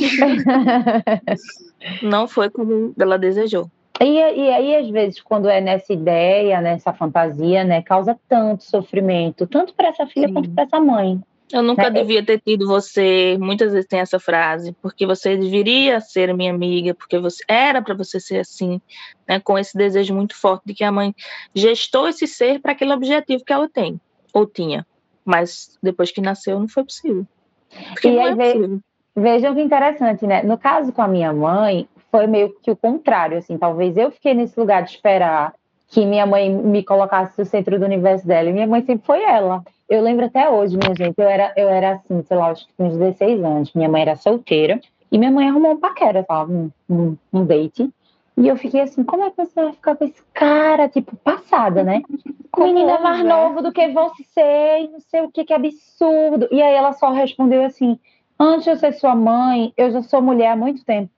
não 2.03 2.29
foi 2.29 2.51
como 2.51 2.93
ela 2.99 3.19
desejou. 3.19 3.71
E, 4.05 4.15
e, 4.15 4.51
aí, 4.51 4.77
às 4.77 4.88
vezes, 4.88 5.21
quando 5.21 5.49
é 5.49 5.61
nessa 5.61 5.93
ideia, 5.93 6.61
nessa 6.61 6.93
fantasia, 6.93 7.62
né, 7.62 7.83
causa 7.83 8.19
tanto 8.29 8.65
sofrimento, 8.65 9.47
tanto 9.47 9.75
para 9.75 9.88
essa 9.88 10.07
filha 10.07 10.29
Sim. 10.29 10.35
quanto 10.35 10.51
para 10.51 10.65
essa 10.65 10.81
mãe. 10.81 11.21
Eu 11.53 11.62
nunca 11.62 11.91
né? 11.91 12.01
devia 12.01 12.25
ter 12.25 12.41
tido 12.41 12.67
você. 12.67 13.37
Muitas 13.38 13.73
vezes 13.73 13.87
tem 13.87 14.01
essa 14.01 14.19
frase, 14.19 14.75
porque 14.81 15.07
você 15.07 15.37
deveria 15.37 16.01
ser 16.01 16.35
minha 16.35 16.51
amiga, 16.51 16.95
porque 16.95 17.19
você 17.19 17.45
era 17.47 17.83
para 17.83 17.95
você 17.95 18.19
ser 18.19 18.38
assim, 18.38 18.81
né, 19.29 19.38
com 19.38 19.59
esse 19.59 19.77
desejo 19.77 20.15
muito 20.15 20.35
forte 20.35 20.62
de 20.67 20.75
que 20.75 20.83
a 20.83 20.91
mãe 20.91 21.15
gestou 21.55 22.09
esse 22.09 22.27
ser 22.27 22.61
para 22.61 22.73
aquele 22.73 22.93
objetivo 22.93 23.45
que 23.45 23.53
ela 23.53 23.69
tem 23.69 24.01
ou 24.33 24.47
tinha, 24.47 24.87
mas 25.25 25.79
depois 25.83 26.11
que 26.11 26.23
nasceu 26.23 26.59
não 26.59 26.69
foi 26.69 26.85
possível. 26.85 27.27
Porque 27.93 28.09
e 28.09 28.19
aí 28.19 28.33
é 28.33 28.81
vejam 29.15 29.55
que 29.55 29.61
interessante, 29.61 30.27
né? 30.27 30.43
No 30.43 30.57
caso 30.57 30.91
com 30.91 31.03
a 31.03 31.09
minha 31.09 31.33
mãe, 31.35 31.87
foi 32.12 32.27
meio 32.27 32.55
que 32.62 32.70
o 32.70 32.77
contrário, 32.77 33.38
assim, 33.38 33.57
talvez 33.57 33.96
eu 33.96 34.11
fiquei 34.11 34.35
nesse 34.35 34.61
lugar 34.61 34.83
de 34.83 34.90
esperar 34.90 35.55
que 35.88 36.05
minha 36.05 36.27
mãe 36.27 36.51
me 36.51 36.83
colocasse 36.83 37.38
no 37.38 37.44
centro 37.44 37.79
do 37.79 37.87
universo 37.87 38.27
dela, 38.27 38.51
e 38.51 38.53
minha 38.53 38.66
mãe 38.66 38.83
sempre 38.83 39.07
foi 39.07 39.22
ela. 39.22 39.62
Eu 39.88 40.03
lembro 40.03 40.27
até 40.27 40.48
hoje, 40.48 40.77
minha 40.77 40.94
gente, 40.94 41.18
eu 41.18 41.29
era, 41.29 41.53
eu 41.57 41.68
era 41.68 41.92
assim, 41.92 42.22
sei 42.22 42.37
lá, 42.37 42.51
acho 42.51 42.66
que 42.66 42.72
uns 42.79 42.96
16 42.96 43.42
anos, 43.42 43.72
minha 43.75 43.88
mãe 43.88 44.03
era 44.03 44.16
solteira, 44.16 44.81
e 45.11 45.18
minha 45.18 45.31
mãe 45.31 45.48
arrumou 45.48 45.72
um 45.72 45.81
paquera, 45.81 46.25
sabe, 46.27 46.53
um, 46.53 46.70
um, 46.88 47.16
um 47.33 47.44
date, 47.44 47.90
e 48.37 48.48
eu 48.48 48.57
fiquei 48.57 48.81
assim, 48.81 49.05
como 49.05 49.25
é 49.25 49.31
que 49.31 49.37
você 49.37 49.62
vai 49.62 49.72
ficar 49.72 49.96
com 49.96 50.05
esse 50.05 50.22
cara, 50.33 50.88
tipo, 50.88 51.16
passada, 51.16 51.83
né? 51.83 52.03
Com 52.51 52.64
menina 52.64 52.98
mais 52.98 53.25
novo 53.25 53.62
do 53.62 53.72
que 53.72 53.88
você, 53.88 54.88
não 54.90 55.01
sei 55.01 55.22
o 55.22 55.31
que, 55.31 55.44
que 55.44 55.53
absurdo. 55.53 56.48
E 56.51 56.62
aí 56.62 56.75
ela 56.75 56.92
só 56.94 57.11
respondeu 57.11 57.62
assim, 57.64 57.98
antes 58.38 58.64
de 58.64 58.70
eu 58.70 58.77
ser 58.77 58.92
sua 58.94 59.14
mãe, 59.14 59.72
eu 59.77 59.90
já 59.90 60.03
sou 60.03 60.22
mulher 60.22 60.53
há 60.53 60.57
muito 60.57 60.83
tempo. 60.85 61.11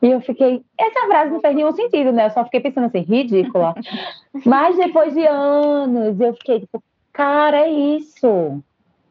E 0.00 0.10
eu 0.10 0.20
fiquei, 0.20 0.62
essa 0.78 1.06
frase 1.06 1.32
não 1.32 1.40
fez 1.40 1.54
nenhum 1.56 1.72
sentido, 1.72 2.12
né? 2.12 2.26
Eu 2.26 2.30
só 2.30 2.44
fiquei 2.44 2.60
pensando 2.60 2.86
assim, 2.86 3.00
ridícula. 3.00 3.74
Mas 4.46 4.76
depois 4.76 5.12
de 5.12 5.26
anos, 5.26 6.20
eu 6.20 6.34
fiquei 6.34 6.60
tipo, 6.60 6.82
cara, 7.12 7.62
é 7.62 7.70
isso. 7.70 8.62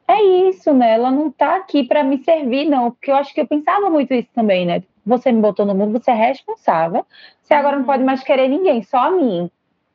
É 0.08 0.24
isso, 0.24 0.74
né? 0.74 0.94
Ela 0.94 1.12
não 1.12 1.30
tá 1.30 1.58
aqui 1.58 1.84
para 1.84 2.04
me 2.04 2.24
servir, 2.24 2.66
não. 2.66 2.92
Porque 2.92 3.12
eu 3.12 3.16
acho 3.16 3.34
que 3.34 3.42
eu 3.42 3.48
pensava 3.48 3.90
muito 3.90 4.14
isso 4.14 4.30
também, 4.34 4.66
né? 4.66 4.82
Você 5.06 5.32
me 5.32 5.42
botou 5.42 5.66
no 5.66 5.76
mundo, 5.76 6.00
você 6.00 6.12
é 6.12 6.14
responsável. 6.14 7.06
Você 7.42 7.54
agora 7.54 7.78
não 7.78 7.86
pode 7.86 8.04
mais 8.04 8.24
querer 8.24 8.48
ninguém, 8.48 8.82
só 8.84 8.98
a 8.98 9.12
mim. 9.12 9.52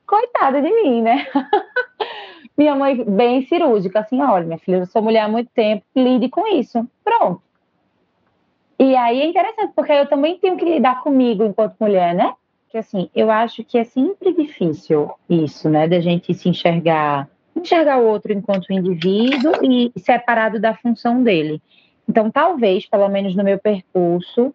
Coitada 0.07 0.61
de 0.61 0.71
mim, 0.71 1.01
né? 1.01 1.27
minha 2.57 2.75
mãe, 2.75 3.03
bem 3.03 3.47
cirúrgica, 3.47 4.01
assim: 4.01 4.21
olha, 4.21 4.45
minha 4.45 4.59
filha, 4.59 4.77
eu 4.77 4.87
sou 4.87 5.01
mulher 5.01 5.21
há 5.21 5.29
muito 5.29 5.51
tempo, 5.55 5.85
lide 5.97 6.29
com 6.29 6.47
isso. 6.47 6.87
Pronto. 7.03 7.43
E 8.79 8.97
aí 8.97 9.21
é 9.21 9.27
interessante, 9.27 9.73
porque 9.75 9.93
eu 9.93 10.07
também 10.07 10.39
tenho 10.39 10.57
que 10.57 10.65
lidar 10.65 11.03
comigo 11.03 11.45
enquanto 11.45 11.77
mulher, 11.79 12.15
né? 12.15 12.35
Que 12.71 12.79
assim, 12.79 13.09
eu 13.15 13.31
acho 13.31 13.63
que 13.63 13.79
é 13.79 13.85
sempre 13.85 14.33
difícil 14.33 15.11
isso, 15.29 15.69
né? 15.69 15.87
Da 15.87 16.01
gente 16.01 16.33
se 16.35 16.49
enxergar, 16.49 17.29
enxergar 17.57 17.99
o 17.99 18.07
outro 18.07 18.33
enquanto 18.33 18.73
indivíduo 18.73 19.53
e 19.63 19.93
separado 19.99 20.59
da 20.59 20.75
função 20.75 21.23
dele. 21.23 21.61
Então, 22.09 22.31
talvez, 22.31 22.87
pelo 22.87 23.09
menos 23.09 23.37
no 23.37 23.45
meu 23.45 23.59
percurso, 23.59 24.55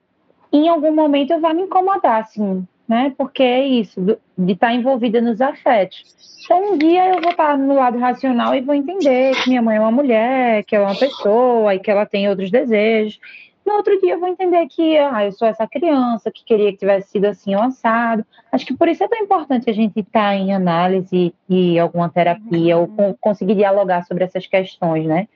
em 0.52 0.68
algum 0.68 0.94
momento 0.94 1.32
eu 1.32 1.40
vá 1.40 1.54
me 1.54 1.64
incomodar, 1.64 2.22
assim, 2.22 2.66
né? 2.88 3.14
Porque 3.18 3.44
é 3.44 3.66
isso, 3.66 4.20
de 4.38 4.52
estar 4.54 4.74
envolvida 4.74 5.22
nos 5.22 5.42
afetos. 5.42 6.04
Então, 6.44 6.74
um 6.74 6.78
dia 6.78 7.10
eu 7.14 7.22
vou 7.22 7.32
estar 7.32 7.58
no 7.58 7.76
lado 7.76 7.98
racional 7.98 8.56
e 8.56 8.62
vou 8.62 8.74
entender 8.74 9.36
que 9.36 9.50
minha 9.50 9.62
mãe 9.62 9.78
é 9.78 9.80
uma 9.80 9.92
mulher, 9.92 10.64
que 10.64 10.76
ela 10.76 10.86
é 10.86 10.92
uma 10.92 11.00
pessoa 11.00 11.76
e 11.76 11.80
que 11.80 11.92
ela 11.92 12.06
tem 12.06 12.30
outros 12.30 12.50
desejos. 12.50 13.20
No 13.68 13.74
outro 13.74 14.00
dia 14.00 14.14
eu 14.14 14.20
vou 14.22 14.30
entender 14.30 14.66
que 14.68 14.98
ah, 14.98 15.26
eu 15.26 15.32
sou 15.34 15.46
essa 15.46 15.68
criança 15.68 16.32
que 16.32 16.42
queria 16.46 16.72
que 16.72 16.78
tivesse 16.78 17.10
sido 17.10 17.26
assim 17.26 17.54
ou 17.54 17.62
assado. 17.62 18.26
Acho 18.50 18.66
que 18.66 18.74
por 18.74 18.88
isso 18.88 19.04
é 19.04 19.10
tão 19.10 19.20
importante 19.20 19.70
a 19.70 19.74
gente 19.74 20.00
estar 20.00 20.36
em 20.36 20.54
análise 20.54 21.36
e 21.50 21.78
alguma 21.78 22.08
terapia 22.08 22.78
ou 22.78 22.88
com, 22.88 23.14
conseguir 23.20 23.56
dialogar 23.56 24.06
sobre 24.06 24.24
essas 24.24 24.48
questões, 24.48 25.06
né? 25.06 25.28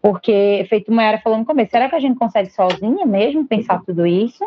Porque, 0.00 0.64
feito 0.70 0.90
uma 0.90 1.02
era 1.02 1.18
falando 1.18 1.40
no 1.40 1.44
começo, 1.44 1.70
será 1.70 1.86
que 1.86 1.94
a 1.94 2.00
gente 2.00 2.18
consegue 2.18 2.48
sozinha 2.48 3.04
mesmo 3.04 3.46
pensar 3.46 3.82
tudo 3.84 4.06
isso? 4.06 4.46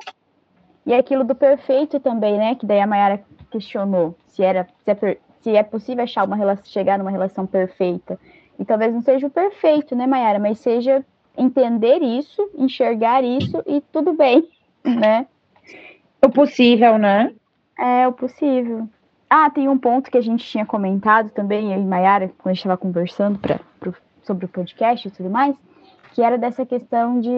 E 0.84 0.92
aquilo 0.92 1.24
do 1.24 1.36
perfeito 1.36 2.00
também, 2.00 2.36
né? 2.36 2.56
Que 2.56 2.66
daí 2.66 2.80
a 2.80 2.88
Mayara 2.88 3.24
questionou 3.52 4.16
se 4.26 4.42
era 4.42 4.68
se 4.84 4.90
é, 4.90 5.18
se 5.42 5.56
é 5.56 5.62
possível 5.62 6.04
achar 6.04 6.26
uma 6.26 6.36
relação, 6.36 6.66
chegar 6.66 6.98
numa 6.98 7.12
relação 7.12 7.46
perfeita. 7.46 8.20
E 8.58 8.66
talvez 8.66 8.92
não 8.92 9.04
seja 9.04 9.28
o 9.28 9.30
perfeito, 9.30 9.96
né, 9.96 10.08
Mayara? 10.08 10.40
Mas 10.40 10.58
seja 10.58 11.06
entender 11.38 12.02
isso, 12.02 12.50
enxergar 12.56 13.24
isso 13.24 13.64
e 13.66 13.82
tudo 13.92 14.14
bem, 14.14 14.48
né? 14.84 15.28
O 16.22 16.30
possível, 16.30 16.98
né? 16.98 17.34
É, 17.78 18.08
o 18.08 18.12
possível. 18.12 18.88
Ah, 19.30 19.50
tem 19.50 19.70
um 19.70 19.78
ponto 19.78 20.10
que 20.10 20.18
a 20.18 20.22
gente 20.22 20.44
tinha 20.44 20.66
comentado 20.66 21.30
também, 21.30 21.72
eu 21.72 21.80
e 21.80 21.86
Mayara, 21.86 22.32
quando 22.38 22.48
a 22.48 22.54
gente 22.54 22.60
estava 22.60 22.78
conversando 22.78 23.38
pra, 23.40 23.60
pro, 23.80 23.96
sobre 24.24 24.46
o 24.46 24.50
podcast 24.50 25.08
e 25.08 25.12
tudo 25.12 25.30
mais, 25.30 25.56
que 26.14 26.24
era 26.24 26.38
dessa 26.38 26.66
questão 26.66 27.20
de, 27.22 27.30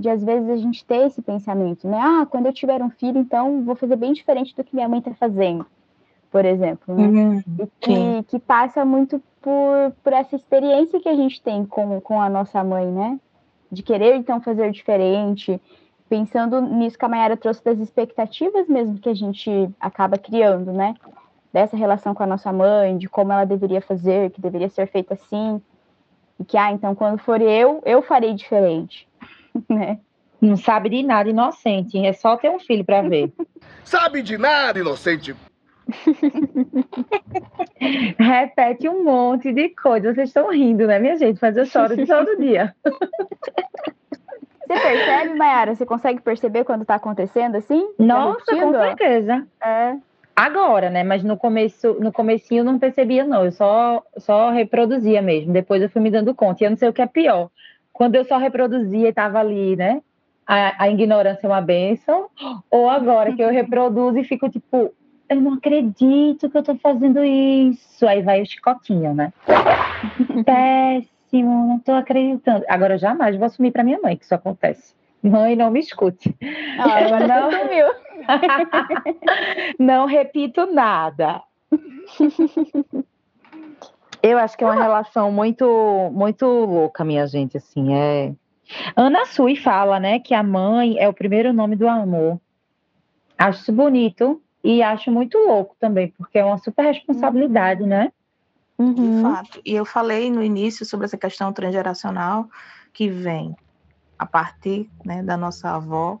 de, 0.00 0.08
às 0.08 0.24
vezes, 0.24 0.48
a 0.48 0.56
gente 0.56 0.84
ter 0.84 1.06
esse 1.06 1.20
pensamento, 1.20 1.86
né? 1.86 1.98
Ah, 2.00 2.26
quando 2.28 2.46
eu 2.46 2.52
tiver 2.52 2.82
um 2.82 2.90
filho, 2.90 3.18
então 3.18 3.62
vou 3.62 3.76
fazer 3.76 3.96
bem 3.96 4.12
diferente 4.12 4.56
do 4.56 4.64
que 4.64 4.74
minha 4.74 4.88
mãe 4.88 4.98
está 4.98 5.12
fazendo, 5.14 5.66
por 6.30 6.44
exemplo. 6.44 6.94
Né? 6.94 7.06
Uhum, 7.06 7.42
e 7.60 7.66
que, 7.80 8.22
que, 8.24 8.38
passa 8.38 8.84
muito 8.84 9.22
por, 9.42 9.92
por 10.02 10.12
essa 10.12 10.34
experiência 10.34 11.00
que 11.00 11.08
a 11.08 11.14
gente 11.14 11.40
tem 11.42 11.66
com, 11.66 12.00
com 12.00 12.20
a 12.20 12.30
nossa 12.30 12.64
mãe, 12.64 12.86
né? 12.86 13.20
De 13.76 13.82
querer 13.82 14.16
então 14.16 14.40
fazer 14.40 14.70
diferente, 14.70 15.60
pensando 16.08 16.62
nisso 16.62 16.98
que 16.98 17.04
a 17.04 17.08
Mayara 17.08 17.36
trouxe 17.36 17.62
das 17.62 17.78
expectativas 17.78 18.66
mesmo 18.66 18.98
que 18.98 19.08
a 19.08 19.14
gente 19.14 19.50
acaba 19.78 20.16
criando, 20.16 20.72
né? 20.72 20.94
Dessa 21.52 21.76
relação 21.76 22.14
com 22.14 22.22
a 22.22 22.26
nossa 22.26 22.50
mãe, 22.52 22.96
de 22.96 23.06
como 23.06 23.32
ela 23.32 23.44
deveria 23.44 23.82
fazer, 23.82 24.30
que 24.30 24.40
deveria 24.40 24.70
ser 24.70 24.86
feito 24.86 25.12
assim. 25.12 25.60
E 26.40 26.44
que, 26.44 26.56
ah, 26.56 26.72
então 26.72 26.94
quando 26.94 27.18
for 27.18 27.40
eu, 27.40 27.82
eu 27.84 28.00
farei 28.00 28.32
diferente, 28.32 29.06
né? 29.68 30.00
Não 30.40 30.56
sabe 30.56 30.88
de 30.88 31.02
nada, 31.02 31.28
inocente. 31.28 31.98
É 31.98 32.12
só 32.12 32.36
ter 32.36 32.50
um 32.50 32.58
filho 32.58 32.84
para 32.84 33.02
ver. 33.02 33.32
sabe 33.84 34.22
de 34.22 34.38
nada, 34.38 34.78
inocente. 34.78 35.34
Repete 38.18 38.88
um 38.88 39.04
monte 39.04 39.52
de 39.52 39.68
coisa. 39.70 40.14
Vocês 40.14 40.30
estão 40.30 40.50
rindo, 40.50 40.86
né, 40.86 40.98
minha 40.98 41.16
gente? 41.16 41.38
Mas 41.40 41.56
eu 41.56 41.64
choro 41.64 41.94
todo 42.06 42.36
dia. 42.38 42.74
Você 44.66 44.80
percebe, 44.80 45.34
Mayara? 45.34 45.74
Você 45.74 45.86
consegue 45.86 46.20
perceber 46.20 46.64
quando 46.64 46.82
está 46.82 46.96
acontecendo 46.96 47.56
assim? 47.56 47.86
Tá 47.96 48.04
Nossa, 48.04 48.44
com 48.44 48.72
certeza. 48.72 49.46
É. 49.64 49.96
Agora, 50.34 50.90
né? 50.90 51.04
Mas 51.04 51.22
no 51.22 51.36
começo, 51.36 51.96
no 52.00 52.12
comecinho 52.12 52.60
eu 52.60 52.64
não 52.64 52.78
percebia, 52.78 53.24
não. 53.24 53.44
Eu 53.44 53.52
só, 53.52 54.02
só 54.18 54.50
reproduzia 54.50 55.22
mesmo. 55.22 55.52
Depois 55.52 55.80
eu 55.80 55.88
fui 55.88 56.02
me 56.02 56.10
dando 56.10 56.34
conta. 56.34 56.62
E 56.62 56.66
eu 56.66 56.70
não 56.70 56.76
sei 56.76 56.88
o 56.88 56.92
que 56.92 57.00
é 57.00 57.06
pior. 57.06 57.48
Quando 57.92 58.16
eu 58.16 58.24
só 58.24 58.36
reproduzia 58.36 59.06
e 59.06 59.08
estava 59.08 59.38
ali, 59.38 59.76
né? 59.76 60.02
A, 60.46 60.84
a 60.84 60.90
ignorância 60.90 61.46
é 61.46 61.50
uma 61.50 61.62
benção. 61.62 62.28
Ou 62.70 62.90
agora 62.90 63.34
que 63.34 63.42
eu 63.42 63.50
reproduzo 63.50 64.18
e 64.18 64.24
fico 64.24 64.50
tipo, 64.50 64.92
eu 65.28 65.40
não 65.40 65.54
acredito 65.54 66.48
que 66.48 66.56
eu 66.56 66.62
tô 66.62 66.76
fazendo 66.76 67.24
isso. 67.24 68.06
Aí 68.06 68.22
vai 68.22 68.42
o 68.42 68.46
chicotinho, 68.46 69.14
né? 69.14 69.32
Péssimo, 70.44 71.68
não 71.68 71.78
tô 71.78 71.92
acreditando. 71.92 72.64
Agora 72.68 72.94
eu 72.94 72.98
jamais 72.98 73.36
vou 73.36 73.46
assumir 73.46 73.72
para 73.72 73.84
minha 73.84 74.00
mãe 74.00 74.16
que 74.16 74.24
isso 74.24 74.34
acontece. 74.34 74.94
Mãe, 75.22 75.56
não 75.56 75.70
me 75.70 75.80
escute. 75.80 76.34
Ah, 76.78 77.04
agora 77.04 77.26
não 77.26 77.50
sumiu. 77.50 77.86
não 79.78 80.06
repito 80.06 80.66
nada. 80.66 81.42
Eu 84.22 84.38
acho 84.38 84.56
que 84.56 84.64
é 84.64 84.66
uma 84.66 84.82
relação 84.82 85.32
muito, 85.32 86.10
muito 86.12 86.46
louca, 86.46 87.04
minha 87.04 87.26
gente, 87.26 87.56
assim, 87.56 87.94
é... 87.94 88.32
Ana 88.96 89.24
Sui 89.26 89.54
fala, 89.56 90.00
né, 90.00 90.18
que 90.18 90.34
a 90.34 90.42
mãe 90.42 90.98
é 90.98 91.08
o 91.08 91.12
primeiro 91.12 91.52
nome 91.52 91.76
do 91.76 91.88
amor. 91.88 92.40
Acho 93.38 93.60
isso 93.60 93.72
bonito, 93.72 94.40
e 94.62 94.82
acho 94.82 95.10
muito 95.10 95.38
louco 95.38 95.76
também, 95.78 96.08
porque 96.16 96.38
é 96.38 96.44
uma 96.44 96.58
super 96.58 96.86
responsabilidade, 96.86 97.82
uhum. 97.82 97.88
né? 97.88 98.12
Uhum. 98.78 98.94
De 98.94 99.22
fato. 99.22 99.60
E 99.64 99.74
eu 99.74 99.84
falei 99.84 100.30
no 100.30 100.42
início 100.42 100.84
sobre 100.84 101.06
essa 101.06 101.16
questão 101.16 101.52
transgeracional 101.52 102.48
que 102.92 103.08
vem 103.08 103.54
a 104.18 104.26
partir 104.26 104.90
né, 105.04 105.22
da 105.22 105.36
nossa 105.36 105.70
avó, 105.70 106.18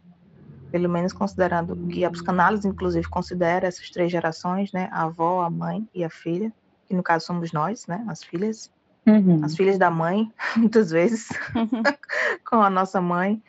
pelo 0.70 0.88
menos 0.88 1.12
considerando 1.12 1.76
que 1.88 2.04
a 2.04 2.10
psicanálise, 2.10 2.66
inclusive, 2.66 3.08
considera 3.08 3.66
essas 3.66 3.90
três 3.90 4.10
gerações, 4.10 4.72
né? 4.72 4.88
A 4.92 5.04
avó, 5.04 5.42
a 5.42 5.50
mãe 5.50 5.88
e 5.94 6.04
a 6.04 6.10
filha, 6.10 6.52
que 6.86 6.94
no 6.94 7.02
caso 7.02 7.26
somos 7.26 7.52
nós, 7.52 7.86
né? 7.86 8.04
As 8.08 8.22
filhas. 8.22 8.70
Uhum. 9.06 9.44
As 9.44 9.54
filhas 9.54 9.78
da 9.78 9.90
mãe, 9.90 10.30
muitas 10.56 10.90
vezes, 10.90 11.28
uhum. 11.54 11.82
com 12.48 12.56
a 12.56 12.68
nossa 12.68 13.00
mãe. 13.00 13.42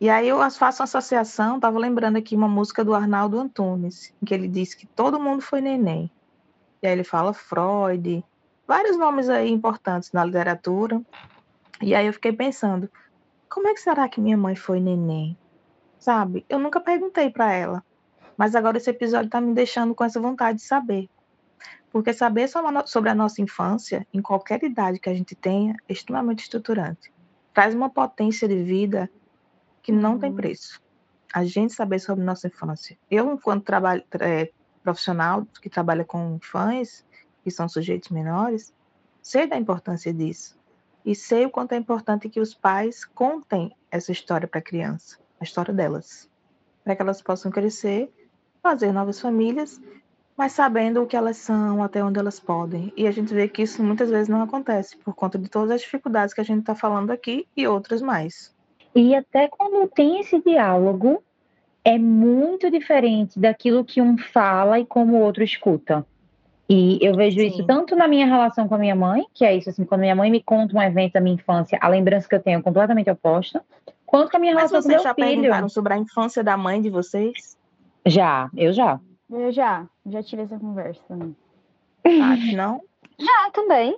E 0.00 0.10
aí 0.10 0.28
eu 0.28 0.38
faço 0.50 0.82
uma 0.82 0.84
associação, 0.84 1.56
estava 1.56 1.78
lembrando 1.78 2.16
aqui 2.16 2.36
uma 2.36 2.48
música 2.48 2.84
do 2.84 2.94
Arnaldo 2.94 3.38
Antunes, 3.38 4.14
em 4.22 4.26
que 4.26 4.34
ele 4.34 4.48
diz 4.48 4.74
que 4.74 4.86
todo 4.86 5.20
mundo 5.20 5.42
foi 5.42 5.60
neném. 5.60 6.10
E 6.82 6.86
aí 6.86 6.92
ele 6.92 7.04
fala 7.04 7.32
Freud, 7.32 8.22
vários 8.66 8.96
nomes 8.96 9.28
aí 9.28 9.50
importantes 9.50 10.12
na 10.12 10.24
literatura. 10.24 11.00
E 11.80 11.94
aí 11.94 12.06
eu 12.06 12.12
fiquei 12.12 12.32
pensando, 12.32 12.90
como 13.48 13.68
é 13.68 13.74
que 13.74 13.80
será 13.80 14.08
que 14.08 14.20
minha 14.20 14.36
mãe 14.36 14.54
foi 14.54 14.80
neném? 14.80 15.36
Sabe? 15.98 16.44
Eu 16.48 16.58
nunca 16.58 16.80
perguntei 16.80 17.30
para 17.30 17.52
ela. 17.52 17.82
Mas 18.36 18.54
agora 18.54 18.76
esse 18.76 18.90
episódio 18.90 19.26
está 19.26 19.40
me 19.40 19.54
deixando 19.54 19.94
com 19.94 20.04
essa 20.04 20.20
vontade 20.20 20.58
de 20.58 20.64
saber. 20.64 21.08
Porque 21.90 22.12
saber 22.12 22.48
sobre 22.84 23.08
a 23.08 23.14
nossa 23.14 23.40
infância, 23.40 24.06
em 24.12 24.20
qualquer 24.20 24.62
idade 24.62 24.98
que 24.98 25.08
a 25.08 25.14
gente 25.14 25.34
tenha, 25.34 25.74
é 25.88 25.92
extremamente 25.92 26.42
estruturante. 26.42 27.10
Traz 27.54 27.74
uma 27.74 27.88
potência 27.88 28.46
de 28.46 28.62
vida 28.62 29.10
que 29.86 29.92
não 29.92 30.18
tem 30.18 30.30
uhum. 30.30 30.36
preço. 30.36 30.82
A 31.32 31.44
gente 31.44 31.72
saber 31.72 32.00
sobre 32.00 32.24
nossa 32.24 32.48
infância. 32.48 32.98
Eu, 33.08 33.32
enquanto 33.32 33.62
trabalho, 33.62 34.02
é, 34.18 34.50
profissional 34.82 35.46
que 35.62 35.70
trabalha 35.70 36.04
com 36.04 36.40
fãs, 36.42 37.06
que 37.44 37.52
são 37.52 37.68
sujeitos 37.68 38.10
menores, 38.10 38.74
sei 39.22 39.46
da 39.46 39.56
importância 39.56 40.12
disso. 40.12 40.58
E 41.04 41.14
sei 41.14 41.46
o 41.46 41.50
quanto 41.50 41.70
é 41.70 41.76
importante 41.76 42.28
que 42.28 42.40
os 42.40 42.52
pais 42.52 43.04
contem 43.04 43.70
essa 43.88 44.10
história 44.10 44.48
para 44.48 44.58
a 44.58 44.62
criança, 44.62 45.18
a 45.38 45.44
história 45.44 45.72
delas, 45.72 46.28
para 46.82 46.96
que 46.96 47.02
elas 47.02 47.22
possam 47.22 47.52
crescer, 47.52 48.12
fazer 48.60 48.90
novas 48.90 49.20
famílias, 49.20 49.80
mas 50.36 50.50
sabendo 50.50 51.00
o 51.00 51.06
que 51.06 51.16
elas 51.16 51.36
são, 51.36 51.80
até 51.80 52.02
onde 52.02 52.18
elas 52.18 52.40
podem. 52.40 52.92
E 52.96 53.06
a 53.06 53.12
gente 53.12 53.32
vê 53.32 53.46
que 53.46 53.62
isso 53.62 53.84
muitas 53.84 54.10
vezes 54.10 54.28
não 54.28 54.42
acontece, 54.42 54.96
por 54.96 55.14
conta 55.14 55.38
de 55.38 55.48
todas 55.48 55.70
as 55.70 55.80
dificuldades 55.82 56.34
que 56.34 56.40
a 56.40 56.44
gente 56.44 56.60
está 56.60 56.74
falando 56.74 57.12
aqui 57.12 57.46
e 57.56 57.68
outras 57.68 58.02
mais. 58.02 58.55
E 58.96 59.14
até 59.14 59.46
quando 59.46 59.86
tem 59.88 60.20
esse 60.20 60.40
diálogo, 60.40 61.22
é 61.84 61.98
muito 61.98 62.70
diferente 62.70 63.38
daquilo 63.38 63.84
que 63.84 64.00
um 64.00 64.16
fala 64.16 64.80
e 64.80 64.86
como 64.86 65.16
o 65.16 65.20
outro 65.20 65.44
escuta. 65.44 66.04
E 66.68 66.98
eu 67.00 67.14
vejo 67.14 67.38
Sim. 67.38 67.46
isso 67.46 67.64
tanto 67.64 67.94
na 67.94 68.08
minha 68.08 68.26
relação 68.26 68.66
com 68.66 68.74
a 68.74 68.78
minha 68.78 68.96
mãe, 68.96 69.24
que 69.34 69.44
é 69.44 69.54
isso, 69.54 69.70
assim, 69.70 69.84
quando 69.84 70.00
minha 70.00 70.16
mãe 70.16 70.30
me 70.30 70.42
conta 70.42 70.74
um 70.74 70.82
evento 70.82 71.12
da 71.12 71.20
minha 71.20 71.34
infância, 71.34 71.78
a 71.80 71.88
lembrança 71.88 72.26
que 72.26 72.34
eu 72.34 72.42
tenho 72.42 72.58
é 72.58 72.62
completamente 72.62 73.10
oposta, 73.10 73.62
quanto 74.04 74.30
com 74.30 74.38
a 74.38 74.40
minha 74.40 74.54
Mas 74.54 74.70
relação 74.70 74.82
com 74.82 74.88
meu 74.88 74.98
filho. 74.98 75.12
Mas 75.12 75.14
vocês 75.14 75.26
já 75.28 75.34
perguntaram 75.34 75.68
sobre 75.68 75.92
a 75.92 75.98
infância 75.98 76.42
da 76.42 76.56
mãe 76.56 76.80
de 76.80 76.90
vocês? 76.90 77.56
Já, 78.06 78.50
eu 78.56 78.72
já. 78.72 78.98
Eu 79.30 79.52
já, 79.52 79.86
já 80.06 80.22
tive 80.22 80.42
essa 80.42 80.58
conversa 80.58 81.02
também. 81.06 81.36
Tati, 82.02 82.56
não? 82.56 82.80
Já 83.18 83.50
também. 83.52 83.96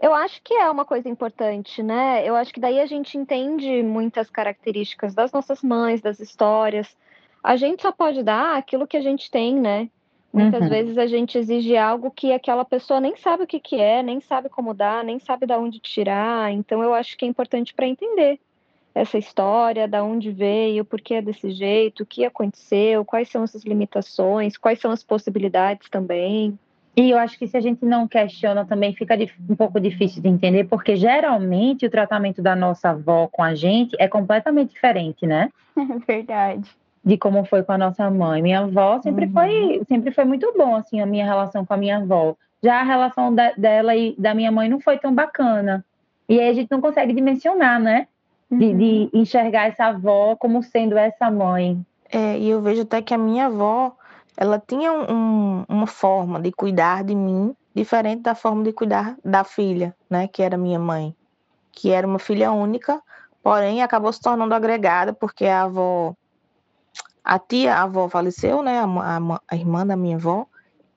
Eu 0.00 0.14
acho 0.14 0.40
que 0.42 0.54
é 0.54 0.70
uma 0.70 0.84
coisa 0.84 1.08
importante, 1.08 1.82
né? 1.82 2.26
Eu 2.26 2.34
acho 2.36 2.52
que 2.52 2.60
daí 2.60 2.80
a 2.80 2.86
gente 2.86 3.16
entende 3.16 3.82
muitas 3.82 4.30
características 4.30 5.14
das 5.14 5.32
nossas 5.32 5.62
mães, 5.62 6.00
das 6.00 6.20
histórias. 6.20 6.96
A 7.42 7.56
gente 7.56 7.82
só 7.82 7.92
pode 7.92 8.22
dar 8.22 8.56
aquilo 8.56 8.86
que 8.86 8.96
a 8.96 9.02
gente 9.02 9.30
tem, 9.30 9.58
né? 9.58 9.88
Muitas 10.32 10.62
Uhum. 10.62 10.68
vezes 10.68 10.98
a 10.98 11.06
gente 11.06 11.36
exige 11.36 11.76
algo 11.76 12.10
que 12.10 12.32
aquela 12.32 12.64
pessoa 12.64 13.00
nem 13.00 13.16
sabe 13.16 13.44
o 13.44 13.46
que, 13.46 13.58
que 13.58 13.76
é, 13.80 14.02
nem 14.02 14.20
sabe 14.20 14.48
como 14.48 14.72
dar, 14.72 15.02
nem 15.02 15.18
sabe 15.18 15.46
de 15.46 15.52
onde 15.54 15.80
tirar. 15.80 16.52
Então 16.52 16.82
eu 16.82 16.94
acho 16.94 17.16
que 17.16 17.24
é 17.24 17.28
importante 17.28 17.74
para 17.74 17.86
entender 17.86 18.38
essa 18.94 19.18
história, 19.18 19.88
da 19.88 20.02
onde 20.04 20.30
veio, 20.32 20.84
por 20.84 21.00
que 21.00 21.14
é 21.14 21.22
desse 21.22 21.50
jeito, 21.50 22.02
o 22.02 22.06
que 22.06 22.24
aconteceu, 22.24 23.04
quais 23.04 23.28
são 23.28 23.44
essas 23.44 23.64
limitações, 23.64 24.56
quais 24.56 24.80
são 24.80 24.90
as 24.90 25.02
possibilidades 25.02 25.88
também. 25.88 26.58
E 26.96 27.10
eu 27.10 27.18
acho 27.18 27.38
que 27.38 27.46
se 27.46 27.56
a 27.56 27.60
gente 27.60 27.84
não 27.84 28.06
questiona 28.08 28.64
também 28.64 28.92
fica 28.92 29.16
um 29.48 29.54
pouco 29.56 29.78
difícil 29.80 30.20
de 30.22 30.28
entender, 30.28 30.64
porque 30.64 30.96
geralmente 30.96 31.86
o 31.86 31.90
tratamento 31.90 32.42
da 32.42 32.54
nossa 32.56 32.90
avó 32.90 33.28
com 33.30 33.42
a 33.42 33.54
gente 33.54 33.94
é 33.98 34.08
completamente 34.08 34.70
diferente, 34.72 35.26
né? 35.26 35.50
Verdade. 36.06 36.68
De 37.02 37.16
como 37.16 37.44
foi 37.44 37.62
com 37.62 37.72
a 37.72 37.78
nossa 37.78 38.10
mãe. 38.10 38.42
Minha 38.42 38.60
avó 38.60 39.00
sempre 39.00 39.26
Uhum. 39.26 39.32
foi, 39.32 39.82
sempre 39.88 40.10
foi 40.10 40.24
muito 40.24 40.52
bom, 40.56 40.74
assim, 40.76 41.00
a 41.00 41.06
minha 41.06 41.24
relação 41.24 41.64
com 41.64 41.72
a 41.72 41.76
minha 41.76 41.96
avó. 41.98 42.34
Já 42.62 42.80
a 42.80 42.84
relação 42.84 43.34
da- 43.34 43.52
dela 43.56 43.96
e 43.96 44.14
da 44.18 44.34
minha 44.34 44.52
mãe 44.52 44.68
não 44.68 44.80
foi 44.80 44.98
tão 44.98 45.14
bacana. 45.14 45.82
E 46.28 46.38
aí 46.38 46.48
a 46.50 46.52
gente 46.52 46.70
não 46.70 46.80
consegue 46.80 47.12
dimensionar, 47.14 47.80
né? 47.80 48.06
De, 48.50 48.74
de 48.74 49.10
enxergar 49.14 49.68
essa 49.68 49.86
avó 49.86 50.34
como 50.36 50.62
sendo 50.62 50.98
essa 50.98 51.30
mãe. 51.30 51.80
É, 52.12 52.36
e 52.36 52.50
eu 52.50 52.60
vejo 52.60 52.82
até 52.82 53.00
que 53.00 53.14
a 53.14 53.18
minha 53.18 53.46
avó, 53.46 53.96
ela 54.36 54.58
tinha 54.58 54.92
um- 54.92 55.12
um- 55.12 55.64
uma 55.68 55.86
forma 55.86 56.40
de 56.40 56.52
cuidar 56.52 57.04
de 57.04 57.14
mim 57.14 57.54
diferente 57.74 58.22
da 58.22 58.34
forma 58.34 58.62
de 58.64 58.72
cuidar 58.72 59.16
da 59.24 59.44
filha, 59.44 59.94
né, 60.08 60.26
que 60.28 60.42
era 60.42 60.56
minha 60.56 60.78
mãe, 60.78 61.14
que 61.72 61.90
era 61.90 62.06
uma 62.06 62.18
filha 62.18 62.50
única, 62.52 63.00
porém 63.42 63.82
acabou 63.82 64.12
se 64.12 64.20
tornando 64.20 64.54
agregada 64.54 65.12
porque 65.12 65.46
a 65.46 65.62
avó, 65.62 66.14
a 67.24 67.38
tia, 67.38 67.74
a 67.74 67.82
avó 67.82 68.08
faleceu, 68.08 68.62
né, 68.62 68.80
a, 68.80 68.84
a 68.84 69.40
a 69.48 69.56
irmã 69.56 69.86
da 69.86 69.96
minha 69.96 70.16
avó, 70.16 70.46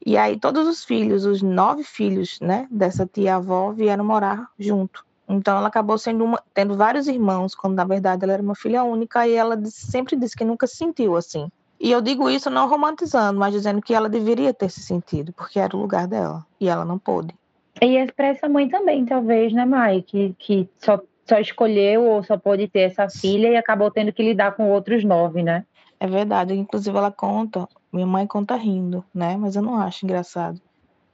e 0.06 0.18
aí 0.18 0.38
todos 0.40 0.68
os 0.68 0.84
filhos, 0.84 1.26
os 1.26 1.42
nove 1.42 1.84
filhos, 1.84 2.40
né, 2.42 2.68
dessa 2.72 3.06
tia 3.06 3.36
avó 3.36 3.72
vieram 3.72 4.04
morar 4.04 4.50
junto. 4.60 5.06
Então 5.28 5.58
ela 5.58 5.68
acabou 5.68 5.98
sendo 5.98 6.24
uma, 6.24 6.42
tendo 6.54 6.76
vários 6.76 7.08
irmãos, 7.08 7.56
quando 7.56 7.76
na 7.76 7.86
verdade 7.86 8.24
ela 8.24 8.34
era 8.34 8.44
uma 8.44 8.56
filha 8.56 8.84
única 8.84 9.26
e 9.28 9.34
ela 9.34 9.58
sempre 9.66 10.16
disse 10.16 10.36
que 10.36 10.44
nunca 10.44 10.68
se 10.68 10.76
sentiu 10.76 11.16
assim. 11.16 11.50
E 11.84 11.92
eu 11.92 12.00
digo 12.00 12.30
isso 12.30 12.50
não 12.50 12.70
romantizando, 12.70 13.38
mas 13.38 13.52
dizendo 13.52 13.82
que 13.82 13.94
ela 13.94 14.08
deveria 14.08 14.54
ter 14.54 14.70
se 14.70 14.80
sentido, 14.80 15.34
porque 15.34 15.60
era 15.60 15.76
o 15.76 15.82
lugar 15.82 16.08
dela 16.08 16.46
e 16.58 16.70
ela 16.70 16.86
não 16.86 16.98
pôde. 16.98 17.36
E 17.82 17.98
é 17.98 18.06
para 18.10 18.28
essa 18.28 18.48
mãe 18.48 18.70
também, 18.70 19.06
talvez, 19.06 19.52
né, 19.52 19.66
Mai? 19.66 20.02
Que, 20.02 20.34
que 20.40 20.70
só, 20.80 20.98
só 21.28 21.40
escolheu 21.40 22.06
ou 22.06 22.24
só 22.24 22.38
pôde 22.38 22.70
ter 22.70 22.84
essa 22.84 23.10
filha 23.10 23.50
e 23.50 23.58
acabou 23.58 23.92
tendo 23.92 24.14
que 24.14 24.24
lidar 24.24 24.54
com 24.54 24.72
outros 24.72 25.04
nove, 25.04 25.44
né? 25.44 25.66
É 26.00 26.08
verdade, 26.08 26.54
inclusive 26.54 26.98
ela 26.98 27.12
conta, 27.12 27.68
minha 27.92 28.08
mãe 28.08 28.26
conta 28.26 28.56
rindo, 28.56 29.04
né? 29.14 29.36
Mas 29.36 29.58
eu 29.58 29.62
não 29.62 29.76
acho 29.76 30.06
engraçado. 30.06 30.62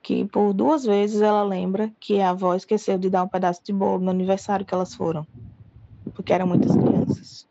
Que 0.03 0.23
por 0.23 0.53
duas 0.53 0.85
vezes 0.85 1.19
ela 1.19 1.41
lembra 1.41 1.91
que 1.99 2.21
a 2.21 2.29
avó 2.29 2.53
esqueceu 2.53 2.99
de 2.99 3.09
dar 3.09 3.23
um 3.23 3.27
pedaço 3.27 3.61
de 3.63 3.73
bolo 3.73 4.03
no 4.03 4.11
aniversário 4.11 4.67
que 4.67 4.73
elas 4.75 4.93
foram. 4.93 5.25
Porque 6.13 6.31
eram 6.31 6.45
muitas 6.45 6.75
crianças. 6.75 7.48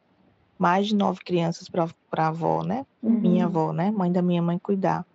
Mais 0.59 0.89
de 0.89 0.95
nove 0.97 1.21
crianças 1.21 1.69
para 1.69 1.89
a 2.13 2.27
avó, 2.29 2.63
né? 2.63 2.85
Minha 3.01 3.45
avó, 3.47 3.73
né? 3.73 3.91
Mãe 3.91 4.11
da 4.11 4.21
minha 4.21 4.43
mãe 4.43 4.59
cuidar. 4.59 5.07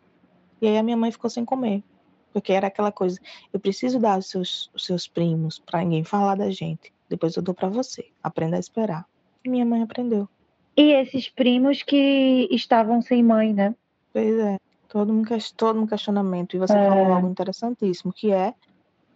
E 0.62 0.68
aí 0.68 0.78
a 0.78 0.84
minha 0.84 0.96
mãe 0.96 1.12
ficou 1.12 1.30
sem 1.30 1.44
comer. 1.44 1.84
Porque 2.32 2.54
era 2.54 2.68
aquela 2.68 2.92
coisa, 2.92 3.20
eu 3.52 3.60
preciso 3.60 4.00
dar 4.00 4.18
os 4.18 4.28
seus, 4.28 4.72
os 4.74 4.86
seus 4.86 5.08
primos 5.08 5.60
para 5.60 5.82
ninguém 5.84 6.04
falar 6.04 6.36
da 6.36 6.50
gente. 6.50 6.92
Depois 7.10 7.36
eu 7.36 7.44
dou 7.44 7.54
para 7.54 7.70
você. 7.70 8.08
Aprenda 8.24 8.56
a 8.58 8.60
esperar. 8.60 9.06
E 9.44 9.50
minha 9.50 9.66
mãe 9.66 9.84
aprendeu. 9.84 10.28
E 10.76 10.94
esses 10.94 11.30
primos 11.30 11.84
que 11.84 12.48
estavam 12.50 13.02
sem 13.02 13.22
mãe, 13.22 13.54
né? 13.54 13.76
Pois 14.12 14.40
é, 14.40 14.58
todo 14.88 15.14
um, 15.14 15.24
todo 15.56 15.80
um 15.80 15.86
questionamento. 15.86 16.56
E 16.56 16.60
você 16.60 16.74
É. 16.74 16.88
falou 16.88 17.14
algo 17.14 17.28
interessantíssimo, 17.28 18.12
que 18.12 18.32
é 18.32 18.56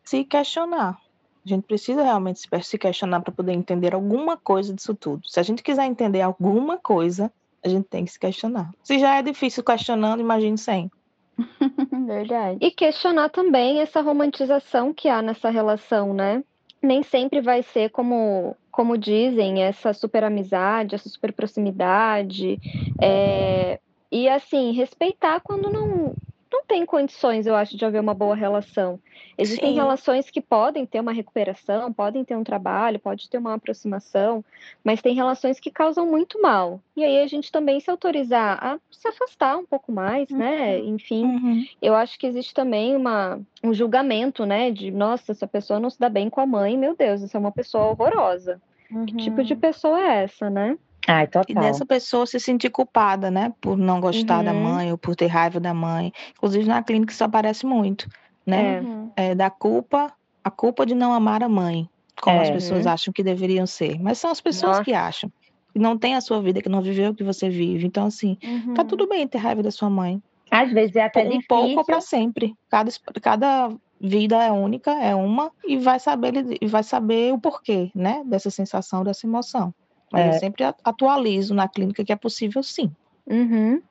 se 0.03 0.23
questionar. 0.23 0.99
A 1.47 1.55
gente 1.55 1.63
precisa 1.63 2.03
realmente 2.03 2.41
se 2.61 2.77
questionar 2.77 3.21
para 3.21 3.31
poder 3.33 3.53
entender 3.53 3.95
alguma 3.95 4.35
coisa 4.35 4.73
disso 4.73 4.93
tudo. 4.93 5.21
Se 5.25 5.39
a 5.39 5.43
gente 5.43 5.63
quiser 5.63 5.85
entender 5.85 6.19
alguma 6.21 6.77
coisa, 6.77 7.31
a 7.63 7.69
gente 7.69 7.85
tem 7.85 8.03
que 8.03 8.11
se 8.11 8.19
questionar. 8.19 8.69
Se 8.83 8.99
já 8.99 9.15
é 9.15 9.21
difícil 9.21 9.63
questionando, 9.63 10.19
imagine 10.19 10.57
sem. 10.57 10.91
Verdade. 12.05 12.57
E 12.59 12.69
questionar 12.69 13.29
também 13.29 13.79
essa 13.79 14.01
romantização 14.01 14.93
que 14.93 15.07
há 15.07 15.21
nessa 15.21 15.49
relação, 15.49 16.13
né? 16.13 16.43
Nem 16.83 17.01
sempre 17.01 17.39
vai 17.39 17.63
ser 17.63 17.91
como, 17.91 18.53
como 18.69 18.97
dizem, 18.97 19.63
essa 19.63 19.93
super 19.93 20.25
amizade, 20.25 20.95
essa 20.95 21.07
super 21.07 21.31
proximidade. 21.31 22.59
é, 23.01 23.79
E 24.11 24.27
assim, 24.27 24.71
respeitar 24.73 25.39
quando 25.39 25.69
não 25.71 25.96
tem 26.67 26.85
condições, 26.85 27.47
eu 27.47 27.55
acho, 27.55 27.77
de 27.77 27.85
haver 27.85 28.01
uma 28.01 28.13
boa 28.13 28.35
relação. 28.35 28.99
Existem 29.37 29.69
Sim. 29.69 29.75
relações 29.75 30.29
que 30.29 30.41
podem 30.41 30.85
ter 30.85 30.99
uma 30.99 31.13
recuperação, 31.13 31.93
podem 31.93 32.23
ter 32.25 32.35
um 32.35 32.43
trabalho, 32.43 32.99
pode 32.99 33.29
ter 33.29 33.37
uma 33.37 33.53
aproximação, 33.53 34.43
mas 34.83 35.01
tem 35.01 35.15
relações 35.15 35.59
que 35.59 35.71
causam 35.71 36.05
muito 36.05 36.41
mal. 36.41 36.81
E 36.95 37.03
aí 37.03 37.21
a 37.21 37.27
gente 37.27 37.51
também 37.51 37.79
se 37.79 37.89
autorizar 37.89 38.57
a 38.61 38.79
se 38.91 39.07
afastar 39.07 39.57
um 39.57 39.65
pouco 39.65 39.91
mais, 39.91 40.29
né? 40.29 40.79
Enfim, 40.79 41.67
eu 41.81 41.95
acho 41.95 42.19
que 42.19 42.27
existe 42.27 42.53
também 42.53 42.95
uma, 42.95 43.39
um 43.63 43.73
julgamento, 43.73 44.45
né? 44.45 44.71
De, 44.71 44.91
nossa, 44.91 45.31
essa 45.31 45.47
pessoa 45.47 45.79
não 45.79 45.89
se 45.89 45.99
dá 45.99 46.09
bem 46.09 46.29
com 46.29 46.41
a 46.41 46.45
mãe, 46.45 46.77
meu 46.77 46.95
Deus, 46.95 47.23
essa 47.23 47.37
é 47.37 47.39
uma 47.39 47.51
pessoa 47.51 47.85
horrorosa. 47.87 48.61
Que 49.05 49.15
tipo 49.17 49.43
de 49.43 49.55
pessoa 49.55 49.99
é 49.99 50.23
essa, 50.23 50.49
né? 50.49 50.77
Ai, 51.07 51.23
E 51.23 51.27
total. 51.27 51.63
dessa 51.63 51.85
pessoa 51.85 52.25
se 52.25 52.39
sentir 52.39 52.69
culpada, 52.69 53.31
né? 53.31 53.53
Por 53.61 53.77
não 53.77 54.01
gostar 54.01 54.43
da 54.43 54.51
Uhum. 54.51 54.61
mãe 54.63 54.91
ou 54.91 54.97
por 54.97 55.15
ter 55.15 55.27
raiva 55.27 55.59
da 55.59 55.73
mãe. 55.73 56.11
Inclusive 56.35 56.67
na 56.67 56.83
clínica 56.83 57.13
isso 57.13 57.23
aparece 57.23 57.65
muito, 57.65 58.07
né? 58.45 58.77
É. 58.77 58.81
Uhum. 58.81 59.11
é, 59.15 59.33
da 59.35 59.49
culpa, 59.49 60.11
a 60.43 60.51
culpa 60.51 60.85
de 60.85 60.93
não 60.93 61.13
amar 61.13 61.41
a 61.43 61.49
mãe, 61.49 61.89
como 62.21 62.39
as 62.41 62.49
É. 62.49 62.53
pessoas 62.53 62.85
acham 62.85 63.13
que 63.13 63.23
deveriam 63.23 63.65
ser. 63.65 63.97
Mas 63.99 64.17
são 64.19 64.29
as 64.29 64.41
pessoas 64.41 64.79
que 64.81 64.91
Nossa. 64.91 65.07
acham. 65.07 65.31
Que 65.73 65.79
não 65.79 65.97
tem 65.97 66.15
a 66.15 66.21
sua 66.21 66.41
vida, 66.41 66.61
que 66.61 66.69
não 66.69 66.81
viveu 66.81 67.11
o 67.11 67.15
que 67.15 67.23
você 67.23 67.49
vive. 67.49 67.85
Então, 67.87 68.05
assim, 68.07 68.35
tá 68.75 68.81
Uhum. 68.81 68.87
tudo 68.87 69.07
bem 69.07 69.25
ter 69.27 69.37
raiva 69.37 69.63
da 69.63 69.71
sua 69.71 69.89
mãe. 69.89 70.21
Às 70.51 70.71
vezes 70.71 70.95
é 70.95 71.03
até 71.03 71.21
um 71.21 71.23
difícil. 71.29 71.45
pouco 71.47 71.79
ou 71.79 71.85
pra 71.85 71.99
sempre. 72.01 72.53
Cada, 72.69 72.89
es- 72.89 72.99
cada 73.21 73.69
vida 73.99 74.41
é 74.43 74.51
única, 74.51 74.91
é 74.91 75.13
uma, 75.15 75.51
e 75.65 75.77
vai 75.77 75.99
saber, 75.99 76.31
lid- 76.33 76.57
e 76.61 76.67
vai 76.67 76.83
saber 76.83 77.33
o 77.33 77.39
porquê, 77.39 77.91
né? 77.95 78.23
Dessa 78.25 78.49
sensação, 78.49 79.03
dessa 79.03 79.25
emoção. 79.27 79.73
Mas 80.11 80.25
É. 80.25 80.29
eu 80.29 80.33
sempre 80.33 80.63
atualizo 80.83 81.53
na 81.53 81.67
clínica 81.67 82.03
que 82.03 82.11
é 82.11 82.15
possível 82.15 82.63
sim. 82.63 82.91
Uhum. 83.25 83.81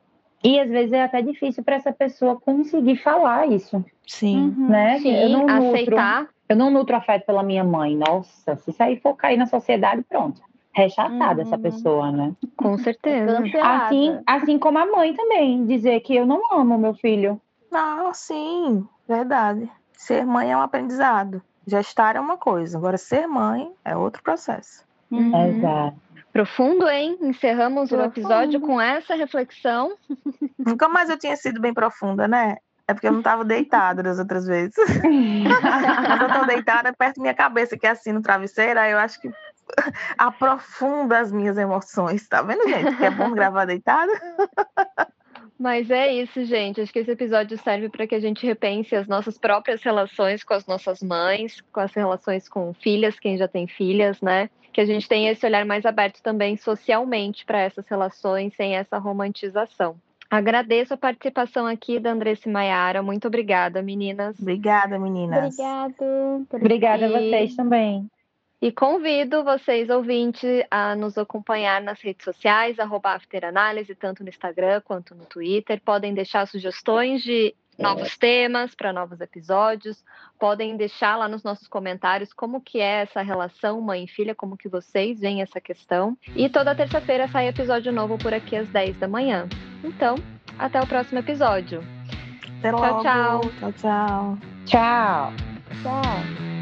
E 0.45 0.61
às 0.61 0.69
vezes 0.71 0.93
é 0.93 1.03
até 1.03 1.21
difícil 1.23 1.63
para 1.65 1.77
essa 1.77 1.93
pessoa 1.93 2.37
conseguir 2.41 2.97
falar 2.97 3.47
isso, 3.49 3.85
Sim. 4.07 4.55
Uhum. 4.57 4.69
né? 4.69 4.97
eu 4.97 5.01
Sim, 5.01 5.29
não 5.33 5.47
nutro, 5.47 5.69
aceitar. 5.73 6.29
eu 6.49 6.57
não 6.57 6.71
nutro 6.71 6.95
afeto 6.97 7.27
pela 7.27 7.43
minha 7.43 7.65
mãe. 7.65 7.97
Nossa, 7.97 8.55
se 8.57 8.71
isso 8.71 8.83
aí 8.83 8.97
for 9.01 9.15
cair 9.17 9.37
na 9.37 9.47
sociedade, 9.47 10.03
pronto. 10.09 10.41
Rechaçada 10.73 11.41
essa 11.43 11.57
Uhum. 11.57 11.63
pessoa, 11.63 12.13
né? 12.13 12.33
Com 12.57 12.77
certeza. 12.79 13.43
Assim, 13.63 14.19
assim 14.27 14.59
como 14.59 14.79
a 14.79 14.85
mãe 14.87 15.15
também, 15.15 15.65
dizer 15.67 16.01
que 16.01 16.15
eu 16.15 16.27
não 16.27 16.41
amo 16.53 16.77
meu 16.79 16.95
filho. 16.95 17.41
Ah, 17.73 18.11
sim, 18.13 18.87
verdade. 19.09 19.69
Ser 19.95 20.25
mãe 20.27 20.53
é 20.53 20.57
um 20.57 20.61
aprendizado. 20.61 21.43
Gestar 21.67 22.15
é 22.15 22.21
uma 22.21 22.37
coisa, 22.37 22.77
agora 22.79 22.97
ser 22.99 23.27
mãe 23.27 23.73
é 23.85 23.97
outro 23.97 24.23
processo. 24.23 24.85
Uhum. 25.11 25.47
Exato. 25.49 25.97
Profundo, 26.37 26.87
hein? 26.87 27.17
Encerramos 27.23 27.91
o 27.91 27.99
episódio 28.03 28.61
Profundo. 28.61 28.67
com 28.67 28.79
essa 28.79 29.15
reflexão. 29.15 29.97
Nunca 30.59 30.87
mais 30.87 31.09
eu 31.09 31.19
tinha 31.19 31.35
sido 31.35 31.59
bem 31.59 31.73
profunda, 31.73 32.29
né? 32.29 32.57
É 32.87 32.93
porque 32.93 33.07
eu 33.07 33.13
não 33.13 33.21
estava 33.21 33.43
deitada 33.43 34.03
das 34.03 34.19
outras 34.19 34.45
vezes. 34.45 34.75
Quando 34.77 36.23
eu 36.23 36.39
tô 36.39 36.45
deitada 36.45 36.93
perto 36.93 37.17
da 37.17 37.23
minha 37.23 37.33
cabeça, 37.33 37.79
que 37.79 37.87
é 37.87 37.91
assim 37.91 38.13
no 38.13 38.21
travesseiro, 38.21 38.79
aí 38.79 38.93
eu 38.93 38.99
acho 38.99 39.19
que 39.19 39.31
aprofunda 40.19 41.21
as 41.21 41.33
minhas 41.33 41.57
emoções. 41.57 42.29
Tá 42.29 42.43
vendo, 42.43 42.69
gente? 42.69 42.95
Que 42.97 43.07
é 43.07 43.11
bom 43.11 43.33
gravar 43.33 43.65
deitada? 43.65 44.13
Mas 45.59 45.91
é 45.91 46.13
isso, 46.13 46.45
gente. 46.45 46.81
Acho 46.81 46.93
que 46.93 46.99
esse 46.99 47.11
episódio 47.11 47.57
serve 47.59 47.89
para 47.89 48.07
que 48.07 48.15
a 48.15 48.21
gente 48.21 48.47
repense 48.47 48.95
as 48.95 49.09
nossas 49.09 49.39
próprias 49.39 49.83
relações 49.83 50.45
com 50.45 50.53
as 50.53 50.67
nossas 50.67 51.03
mães, 51.03 51.63
com 51.73 51.81
as 51.81 51.95
relações 51.95 52.49
com 52.49 52.75
filhas, 52.75 53.19
quem 53.19 53.39
já 53.39 53.49
tem 53.49 53.67
filhas, 53.67 54.21
né? 54.21 54.51
Que 54.73 54.83
a 54.83 54.85
gente 54.85 55.09
tenha 55.09 55.33
esse 55.33 55.47
olhar 55.47 55.65
mais 55.65 55.87
aberto 55.87 56.23
também 56.23 56.57
socialmente 56.57 57.47
para 57.47 57.61
essas 57.61 57.87
relações, 57.89 58.55
sem 58.55 58.77
essa 58.77 58.99
romantização. 58.99 59.97
Agradeço 60.29 60.93
a 60.93 60.97
participação 60.97 61.67
aqui 61.67 61.99
da 61.99 62.11
Andressa 62.11 62.51
Maiara. 62.51 63.03
Muito 63.03 63.29
obrigada, 63.29 63.81
meninas. 63.81 64.39
Obrigada, 64.39 64.99
meninas. 64.99 65.55
Obrigado. 65.59 66.47
Obrigada 66.53 67.07
a 67.07 67.09
vocês 67.09 67.55
também. 67.55 68.11
E 68.61 68.73
convido 68.73 69.45
vocês, 69.45 69.91
ouvintes, 69.91 70.65
a 70.71 70.95
nos 70.97 71.19
acompanhar 71.19 71.81
nas 71.83 72.01
redes 72.01 72.25
sociais, 72.25 72.79
arroba 72.79 73.11
Afteranálise, 73.11 73.95
tanto 73.95 74.23
no 74.23 74.31
Instagram 74.31 74.81
quanto 74.81 75.15
no 75.15 75.27
Twitter. 75.27 75.81
Podem 75.85 76.15
deixar 76.15 76.47
sugestões 76.47 77.23
de 77.23 77.55
novos 77.79 78.17
temas 78.17 78.75
para 78.75 78.93
novos 78.93 79.21
episódios. 79.21 80.03
Podem 80.39 80.77
deixar 80.77 81.17
lá 81.17 81.29
nos 81.29 81.43
nossos 81.43 81.69
comentários 81.69 82.33
como 82.33 82.61
que 82.61 82.81
é 82.81 83.03
essa 83.03 83.21
relação 83.21 83.81
mãe 83.81 84.05
e 84.05 84.09
filha, 84.09 84.35
como 84.35 84.57
que 84.57 84.69
vocês 84.69 85.21
veem 85.21 85.43
essa 85.43 85.61
questão. 85.61 86.17
E 86.35 86.49
toda 86.49 86.75
terça-feira 86.75 87.29
sai 87.29 87.49
episódio 87.49 87.93
novo 87.93 88.17
por 88.17 88.33
aqui 88.33 88.57
às 88.57 88.69
10 88.69 88.99
da 88.99 89.09
manhã. 89.09 89.47
Então, 89.85 90.17
até 90.59 90.81
o 90.81 90.87
próximo 90.87 91.19
episódio. 91.19 91.83
Até 92.59 92.71
Tchau, 92.71 92.81
logo. 92.81 93.03
tchau. 93.03 93.41
Tchau, 93.61 93.73
tchau. 93.73 94.39
Tchau. 94.65 95.33
Tchau. 95.83 96.56